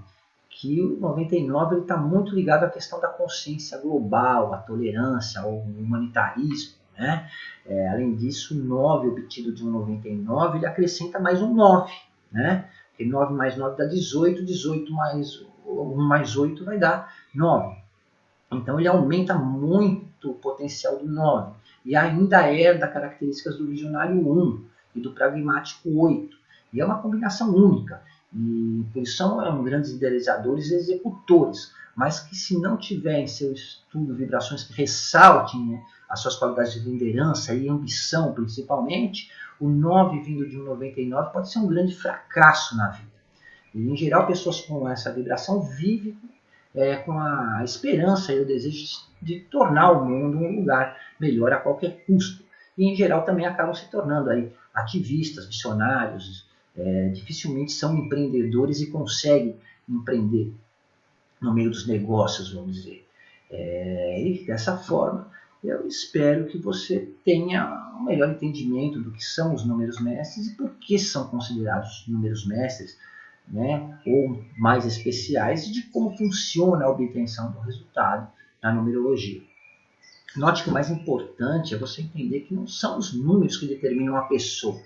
que 0.59 0.81
o 0.81 0.99
99 0.99 1.81
está 1.81 1.95
muito 1.95 2.33
ligado 2.33 2.63
à 2.63 2.69
questão 2.69 2.99
da 2.99 3.07
consciência 3.07 3.77
global, 3.77 4.55
à 4.55 4.57
tolerância, 4.57 5.41
ao 5.41 5.59
humanitarismo. 5.59 6.77
Né? 6.97 7.29
É, 7.63 7.89
além 7.89 8.15
disso, 8.15 8.59
o 8.59 8.63
9 8.63 9.09
obtido 9.09 9.53
de 9.53 9.63
um 9.63 9.69
99, 9.69 10.57
ele 10.57 10.65
acrescenta 10.65 11.19
mais 11.19 11.43
um 11.43 11.53
9. 11.53 11.93
Né? 12.31 12.67
Porque 12.89 13.05
9 13.05 13.35
mais 13.35 13.55
9 13.55 13.77
dá 13.77 13.85
18, 13.85 14.43
18 14.43 14.91
mais 14.91 15.45
1 15.63 15.95
mais 15.95 16.35
8 16.35 16.65
vai 16.65 16.79
dar 16.79 17.13
9. 17.35 17.77
Então 18.51 18.79
ele 18.79 18.87
aumenta 18.87 19.35
muito 19.35 20.31
o 20.31 20.35
potencial 20.35 20.97
do 20.97 21.07
9. 21.07 21.51
E 21.85 21.95
ainda 21.95 22.51
herda 22.51 22.87
características 22.87 23.59
do 23.59 23.67
visionário 23.67 24.27
1 24.27 24.65
e 24.95 25.01
do 25.01 25.11
pragmático 25.11 25.87
8. 26.01 26.35
E 26.73 26.81
é 26.81 26.85
uma 26.85 26.99
combinação 26.99 27.53
única. 27.53 28.01
E 28.33 28.85
eles 28.95 29.15
são 29.15 29.41
é, 29.41 29.63
grandes 29.63 29.91
idealizadores 29.91 30.69
e 30.69 30.75
executores, 30.75 31.71
mas 31.95 32.19
que 32.19 32.35
se 32.35 32.59
não 32.59 32.77
tiver 32.77 33.19
em 33.19 33.27
seu 33.27 33.53
estudo 33.53 34.13
vibrações 34.15 34.63
que 34.63 34.73
ressaltem 34.73 35.65
né, 35.65 35.83
as 36.09 36.21
suas 36.21 36.35
qualidades 36.35 36.73
de 36.73 36.89
liderança 36.89 37.53
e 37.53 37.67
ambição 37.67 38.33
principalmente, 38.33 39.31
o 39.59 39.67
9 39.67 40.19
vindo 40.21 40.47
de 40.47 40.59
um 40.59 40.63
99 40.63 41.33
pode 41.33 41.51
ser 41.51 41.59
um 41.59 41.67
grande 41.67 41.95
fracasso 41.95 42.77
na 42.77 42.89
vida. 42.89 43.17
E, 43.73 43.91
em 43.91 43.95
geral, 43.95 44.27
pessoas 44.27 44.61
com 44.61 44.87
essa 44.87 45.11
vibração 45.11 45.61
vivem 45.61 46.17
é, 46.75 46.95
com 46.97 47.19
a 47.19 47.61
esperança 47.63 48.33
e 48.33 48.41
o 48.41 48.45
desejo 48.45 48.85
de 49.21 49.39
tornar 49.39 49.91
o 49.91 50.05
mundo 50.05 50.37
um 50.37 50.59
lugar 50.59 50.95
melhor 51.19 51.51
a 51.51 51.57
qualquer 51.57 52.05
custo. 52.05 52.43
E, 52.77 52.91
em 52.91 52.95
geral, 52.95 53.23
também 53.25 53.45
acabam 53.45 53.73
se 53.73 53.89
tornando 53.89 54.29
aí 54.29 54.51
ativistas, 54.73 55.47
missionários, 55.47 56.46
é, 56.77 57.09
dificilmente 57.09 57.71
são 57.71 57.97
empreendedores 57.97 58.81
e 58.81 58.91
conseguem 58.91 59.55
empreender 59.89 60.53
no 61.41 61.53
meio 61.53 61.69
dos 61.69 61.87
negócios, 61.87 62.53
vamos 62.53 62.75
dizer. 62.75 63.05
É, 63.49 64.21
e 64.21 64.45
dessa 64.45 64.77
forma, 64.77 65.31
eu 65.63 65.87
espero 65.87 66.45
que 66.47 66.57
você 66.57 67.11
tenha 67.25 67.95
um 67.99 68.03
melhor 68.03 68.29
entendimento 68.29 68.99
do 69.01 69.11
que 69.11 69.23
são 69.23 69.53
os 69.53 69.65
números 69.65 69.99
mestres 69.99 70.47
e 70.47 70.55
por 70.55 70.69
que 70.75 70.99
são 70.99 71.27
considerados 71.27 72.05
números 72.07 72.45
mestres, 72.45 72.97
né, 73.47 73.97
ou 74.05 74.43
mais 74.57 74.85
especiais, 74.85 75.67
e 75.67 75.71
de 75.71 75.83
como 75.83 76.15
funciona 76.17 76.85
a 76.85 76.89
obtenção 76.89 77.51
do 77.51 77.59
resultado 77.59 78.27
na 78.61 78.73
numerologia. 78.73 79.41
Note 80.35 80.63
que 80.63 80.69
o 80.69 80.73
mais 80.73 80.91
importante 80.91 81.73
é 81.73 81.77
você 81.77 82.01
entender 82.01 82.41
que 82.41 82.53
não 82.53 82.67
são 82.67 82.99
os 82.99 83.13
números 83.13 83.57
que 83.57 83.65
determinam 83.65 84.17
a 84.17 84.23
pessoa 84.23 84.79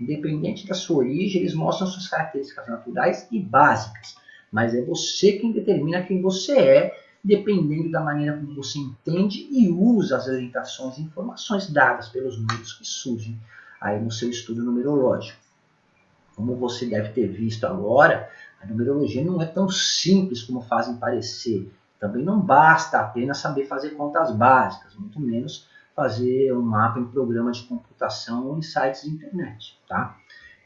Independente 0.00 0.66
da 0.66 0.74
sua 0.74 0.98
origem, 0.98 1.40
eles 1.40 1.54
mostram 1.54 1.86
suas 1.86 2.08
características 2.08 2.68
naturais 2.68 3.26
e 3.30 3.40
básicas. 3.40 4.16
mas 4.52 4.74
é 4.74 4.82
você 4.82 5.32
quem 5.32 5.52
determina 5.52 6.02
quem 6.02 6.22
você 6.22 6.52
é, 6.52 7.00
dependendo 7.22 7.90
da 7.90 8.00
maneira 8.00 8.36
como 8.36 8.54
você 8.54 8.78
entende 8.78 9.46
e 9.50 9.68
usa 9.68 10.16
as 10.16 10.28
orientações 10.28 10.96
e 10.96 11.02
informações 11.02 11.68
dadas 11.68 12.08
pelos 12.08 12.38
números 12.38 12.74
que 12.74 12.84
surgem 12.84 13.38
aí 13.80 14.00
no 14.00 14.10
seu 14.10 14.30
estudo 14.30 14.62
numerológico. 14.62 15.40
Como 16.36 16.54
você 16.54 16.86
deve 16.86 17.08
ter 17.10 17.26
visto 17.26 17.66
agora, 17.66 18.30
a 18.62 18.66
numerologia 18.66 19.24
não 19.24 19.42
é 19.42 19.46
tão 19.46 19.68
simples 19.68 20.42
como 20.42 20.60
fazem 20.60 20.96
parecer. 20.96 21.70
Também 21.98 22.22
não 22.22 22.40
basta 22.40 23.00
apenas 23.00 23.38
saber 23.38 23.64
fazer 23.66 23.90
contas 23.90 24.30
básicas, 24.30 24.94
muito 24.94 25.18
menos 25.18 25.66
fazer 25.96 26.52
um 26.52 26.60
mapa 26.60 27.00
em 27.00 27.06
programa 27.06 27.50
de 27.50 27.62
computação 27.62 28.46
ou 28.48 28.58
em 28.58 28.62
sites 28.62 29.02
de 29.02 29.08
internet. 29.08 29.80
Tá? 29.88 30.16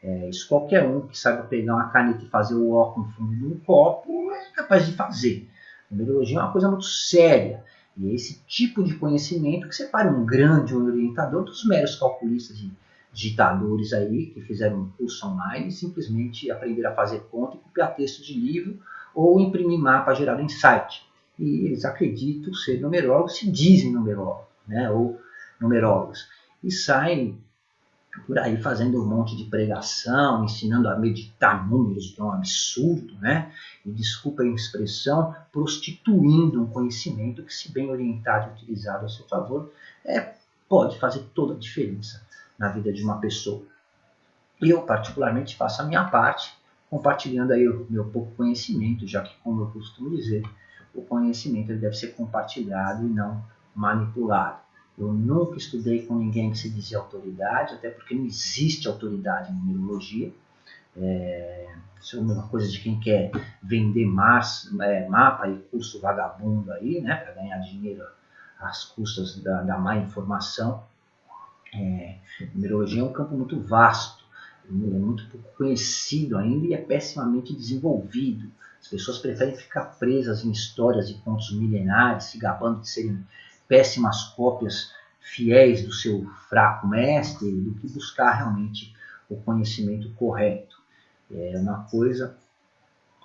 É, 0.03 0.29
isso 0.29 0.47
qualquer 0.49 0.85
um 0.85 1.07
que 1.07 1.17
saiba 1.17 1.43
pegar 1.43 1.75
uma 1.75 1.89
caneta 1.89 2.23
e 2.23 2.27
fazer 2.27 2.55
o 2.55 2.73
ó 2.73 2.91
com 2.91 3.05
fundo 3.05 3.33
de 3.33 3.45
um 3.45 3.57
copo 3.59 4.29
é 4.33 4.51
capaz 4.53 4.85
de 4.85 4.91
fazer. 4.91 5.47
Numerologia 5.89 6.37
é 6.37 6.41
uma 6.41 6.51
coisa 6.51 6.67
muito 6.67 6.85
séria. 6.85 7.63
E 7.97 8.09
é 8.09 8.13
esse 8.13 8.41
tipo 8.45 8.83
de 8.83 8.95
conhecimento 8.95 9.67
que 9.67 9.75
separa 9.75 10.09
um 10.09 10.25
grande 10.25 10.75
orientador 10.75 11.43
dos 11.43 11.65
meros 11.65 11.95
calculistas 11.95 12.57
e 12.57 12.71
digitadores 13.13 13.93
aí 13.93 14.27
que 14.27 14.41
fizeram 14.41 14.81
um 14.81 14.89
curso 14.97 15.27
online 15.27 15.67
e 15.67 15.71
simplesmente 15.71 16.49
aprenderam 16.49 16.91
a 16.91 16.95
fazer 16.95 17.19
conta 17.29 17.55
e 17.55 17.59
copiar 17.59 17.95
texto 17.95 18.23
de 18.23 18.33
livro 18.33 18.79
ou 19.13 19.39
imprimir 19.39 19.79
mapa 19.79 20.13
gerado 20.13 20.41
em 20.41 20.49
site. 20.49 21.05
E 21.37 21.65
eles 21.65 21.85
acreditam 21.85 22.53
ser 22.53 22.79
numerólogos, 22.79 23.37
se 23.37 23.51
dizem 23.51 23.91
numerólogos, 23.91 24.50
né? 24.67 24.89
ou 24.89 25.21
numerólogos. 25.59 26.27
E 26.63 26.71
saem 26.71 27.41
por 28.27 28.37
aí 28.37 28.61
fazendo 28.61 29.01
um 29.01 29.05
monte 29.05 29.35
de 29.35 29.45
pregação, 29.45 30.43
ensinando 30.43 30.89
a 30.89 30.97
meditar 30.97 31.67
números, 31.67 32.11
que 32.11 32.21
é 32.21 32.23
um 32.23 32.31
absurdo, 32.31 33.15
né? 33.19 33.51
E 33.85 33.91
desculpa 33.91 34.43
a 34.43 34.47
expressão, 34.47 35.33
prostituindo 35.51 36.61
um 36.61 36.67
conhecimento 36.67 37.43
que, 37.43 37.53
se 37.53 37.71
bem 37.71 37.89
orientado 37.89 38.49
e 38.49 38.53
utilizado 38.53 39.05
a 39.05 39.09
seu 39.09 39.25
favor, 39.27 39.71
é, 40.05 40.33
pode 40.67 40.99
fazer 40.99 41.21
toda 41.33 41.53
a 41.53 41.57
diferença 41.57 42.21
na 42.59 42.69
vida 42.69 42.91
de 42.91 43.01
uma 43.01 43.19
pessoa. 43.19 43.63
Eu, 44.61 44.83
particularmente, 44.83 45.55
faço 45.55 45.81
a 45.81 45.85
minha 45.85 46.03
parte, 46.03 46.53
compartilhando 46.89 47.53
aí 47.53 47.67
o 47.67 47.87
meu 47.89 48.05
pouco 48.05 48.31
conhecimento, 48.35 49.07
já 49.07 49.23
que, 49.23 49.33
como 49.43 49.61
eu 49.61 49.67
costumo 49.67 50.09
dizer, 50.15 50.43
o 50.93 51.01
conhecimento 51.01 51.73
deve 51.73 51.95
ser 51.95 52.09
compartilhado 52.09 53.05
e 53.05 53.09
não 53.09 53.41
manipulado. 53.75 54.59
Eu 54.97 55.11
nunca 55.11 55.57
estudei 55.57 56.05
com 56.05 56.15
ninguém 56.15 56.51
que 56.51 56.57
se 56.57 56.69
dizia 56.69 56.97
autoridade, 56.97 57.73
até 57.73 57.89
porque 57.89 58.13
não 58.13 58.25
existe 58.25 58.87
autoridade 58.87 59.51
em 59.51 59.55
numerologia. 59.55 60.31
É, 60.95 61.73
isso 61.99 62.17
é 62.17 62.19
uma 62.21 62.47
coisa 62.47 62.67
de 62.69 62.79
quem 62.79 62.99
quer 62.99 63.31
vender 63.63 64.05
mars, 64.05 64.69
é, 64.81 65.07
mapa 65.07 65.47
e 65.47 65.57
curso 65.71 65.99
vagabundo 66.01 66.71
aí, 66.73 66.99
né, 67.01 67.15
para 67.15 67.33
ganhar 67.33 67.57
dinheiro 67.59 68.03
às 68.59 68.85
custas 68.85 69.41
da, 69.41 69.61
da 69.63 69.77
má 69.77 69.97
informação. 69.97 70.83
É, 71.73 72.17
numerologia 72.53 73.01
é 73.01 73.03
um 73.03 73.13
campo 73.13 73.35
muito 73.35 73.59
vasto, 73.59 74.25
é 74.67 74.71
muito 74.71 75.27
pouco 75.29 75.57
conhecido 75.57 76.37
ainda 76.37 76.67
e 76.67 76.73
é 76.73 76.77
pessimamente 76.77 77.55
desenvolvido. 77.55 78.51
As 78.79 78.87
pessoas 78.87 79.19
preferem 79.19 79.55
ficar 79.55 79.85
presas 79.97 80.43
em 80.43 80.51
histórias 80.51 81.09
e 81.09 81.13
contos 81.15 81.51
milenares, 81.53 82.25
se 82.25 82.37
gabando 82.37 82.81
de 82.81 82.89
serem 82.89 83.23
péssimas 83.71 84.23
cópias 84.35 84.91
fiéis 85.21 85.85
do 85.85 85.93
seu 85.93 86.25
fraco 86.49 86.85
mestre 86.85 87.49
do 87.49 87.73
que 87.75 87.87
buscar 87.87 88.33
realmente 88.33 88.93
o 89.29 89.37
conhecimento 89.37 90.13
correto. 90.15 90.75
É 91.33 91.57
uma 91.57 91.85
coisa 91.85 92.35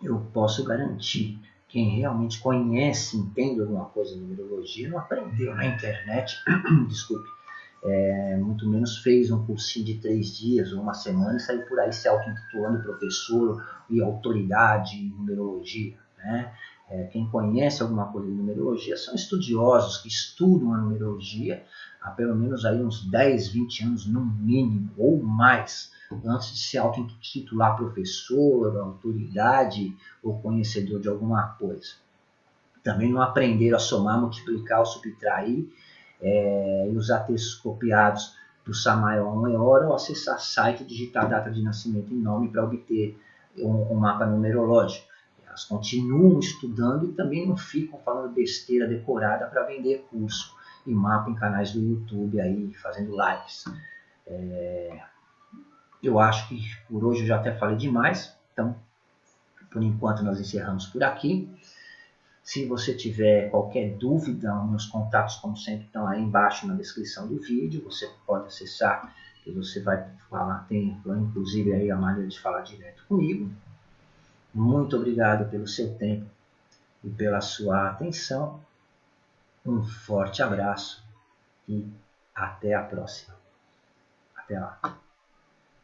eu 0.01 0.21
posso 0.33 0.63
garantir. 0.63 1.37
Quem 1.67 1.99
realmente 1.99 2.39
conhece, 2.39 3.17
entende 3.17 3.61
alguma 3.61 3.87
coisa 3.87 4.15
de 4.15 4.21
numerologia, 4.21 4.89
não 4.89 5.01
aprendeu 5.01 5.53
na 5.53 5.67
internet, 5.67 6.37
desculpe, 6.87 7.29
é, 7.83 8.37
muito 8.37 8.69
menos 8.69 8.99
fez 8.99 9.33
um 9.33 9.45
cursinho 9.45 9.85
de 9.85 9.95
três 9.99 10.29
dias 10.37 10.73
ou 10.73 10.81
uma 10.81 10.95
semana 10.95 11.39
e 11.39 11.41
saiu 11.41 11.63
por 11.63 11.81
aí 11.81 11.93
se 11.93 12.07
auto-intitulando 12.07 12.85
professor 12.85 13.67
e 13.91 14.01
autoridade 14.01 14.97
em 14.97 15.09
numerologia. 15.09 15.99
Né? 16.19 16.55
É, 16.89 17.05
quem 17.05 17.29
conhece 17.29 17.83
alguma 17.83 18.07
coisa 18.13 18.29
de 18.29 18.35
numerologia 18.35 18.97
são 18.97 19.15
estudiosos 19.15 19.99
que 19.99 20.09
estudam 20.09 20.73
a 20.73 20.79
numerologia 20.79 21.65
há 22.01 22.11
pelo 22.11 22.37
menos 22.37 22.65
aí 22.65 22.81
uns 22.81 23.05
10, 23.11 23.49
20 23.49 23.85
anos 23.85 24.07
no 24.07 24.25
mínimo 24.25 24.91
ou 24.97 25.21
mais, 25.21 25.91
antes 26.25 26.53
de 26.53 26.59
se 26.61 26.79
auto-intitular 26.79 27.77
professor, 27.77 28.79
autoridade 28.79 29.97
ou 30.23 30.41
conhecedor 30.41 31.01
de 31.01 31.09
alguma 31.09 31.49
coisa. 31.59 31.95
Também 32.85 33.11
não 33.11 33.21
aprenderam 33.21 33.77
a 33.77 33.81
somar, 33.81 34.21
multiplicar 34.21 34.79
ou 34.79 34.87
subtrair 34.87 35.69
é, 36.23 36.89
e 36.89 36.97
usar 36.97 37.21
textos 37.21 37.57
copiados 37.57 38.37
do 38.65 38.73
Samael 38.73 39.35
Meora 39.35 39.89
ou 39.89 39.95
acessar 39.95 40.39
site 40.39 40.85
digitar 40.85 41.29
data 41.29 41.51
de 41.51 41.61
nascimento 41.63 42.13
e 42.13 42.17
nome 42.17 42.49
para 42.49 42.65
obter 42.65 43.19
um, 43.59 43.93
um 43.93 43.97
mapa 43.97 44.25
numerológico 44.25 45.06
elas 45.57 45.65
continuam 45.65 46.39
estudando 46.39 47.07
e 47.07 47.13
também 47.13 47.49
não 47.49 47.57
ficam 47.57 47.99
falando 48.01 48.35
besteira 48.35 48.87
decorada 48.87 49.47
para 49.47 49.63
vender 49.63 50.07
curso 50.11 50.55
e 50.87 50.93
mapa 50.93 51.31
em 51.31 51.35
canais 51.35 51.73
do 51.73 51.81
YouTube 51.81 52.39
aí, 52.39 52.73
fazendo 52.75 53.17
lives. 53.17 53.65
É, 54.27 55.01
eu 56.03 56.21
acho 56.21 56.49
que 56.49 56.63
por 56.87 57.03
hoje 57.05 57.23
eu 57.23 57.27
já 57.27 57.37
até 57.37 57.57
falei 57.57 57.77
demais, 57.77 58.37
então 58.53 58.77
por 59.71 59.83
enquanto 59.83 60.23
nós 60.23 60.39
encerramos 60.39 60.87
por 60.87 61.03
aqui. 61.03 61.51
Se 62.43 62.67
você 62.67 62.95
tiver 62.95 63.51
qualquer 63.51 63.97
dúvida, 63.97 64.55
meus 64.65 64.87
contatos, 64.87 65.37
como 65.37 65.57
sempre, 65.57 65.87
estão 65.87 66.07
aí 66.07 66.21
embaixo 66.23 66.67
na 66.67 66.75
descrição 66.75 67.27
do 67.27 67.41
vídeo. 67.41 67.83
Você 67.85 68.09
pode 68.25 68.47
acessar 68.47 69.13
e 69.45 69.51
você 69.51 69.81
vai 69.81 70.07
falar, 70.31 70.67
tem 70.69 71.01
inclusive 71.05 71.73
aí 71.73 71.91
a 71.91 71.97
maneira 71.97 72.29
de 72.29 72.39
falar 72.39 72.61
direto 72.61 73.05
comigo. 73.09 73.51
Muito 74.57 74.97
obrigado 74.97 75.51
pelo 75.51 75.69
seu 75.69 75.95
tempo 75.99 76.25
e 77.05 77.11
pela 77.11 77.43
sua 77.43 77.91
atenção. 77.91 78.59
Um 79.67 79.85
forte 79.85 80.43
abraço 80.43 81.05
e 81.69 81.87
até 82.35 82.73
a 82.73 82.83
próxima. 82.83 83.37
Até 84.35 84.59
lá. 84.59 84.99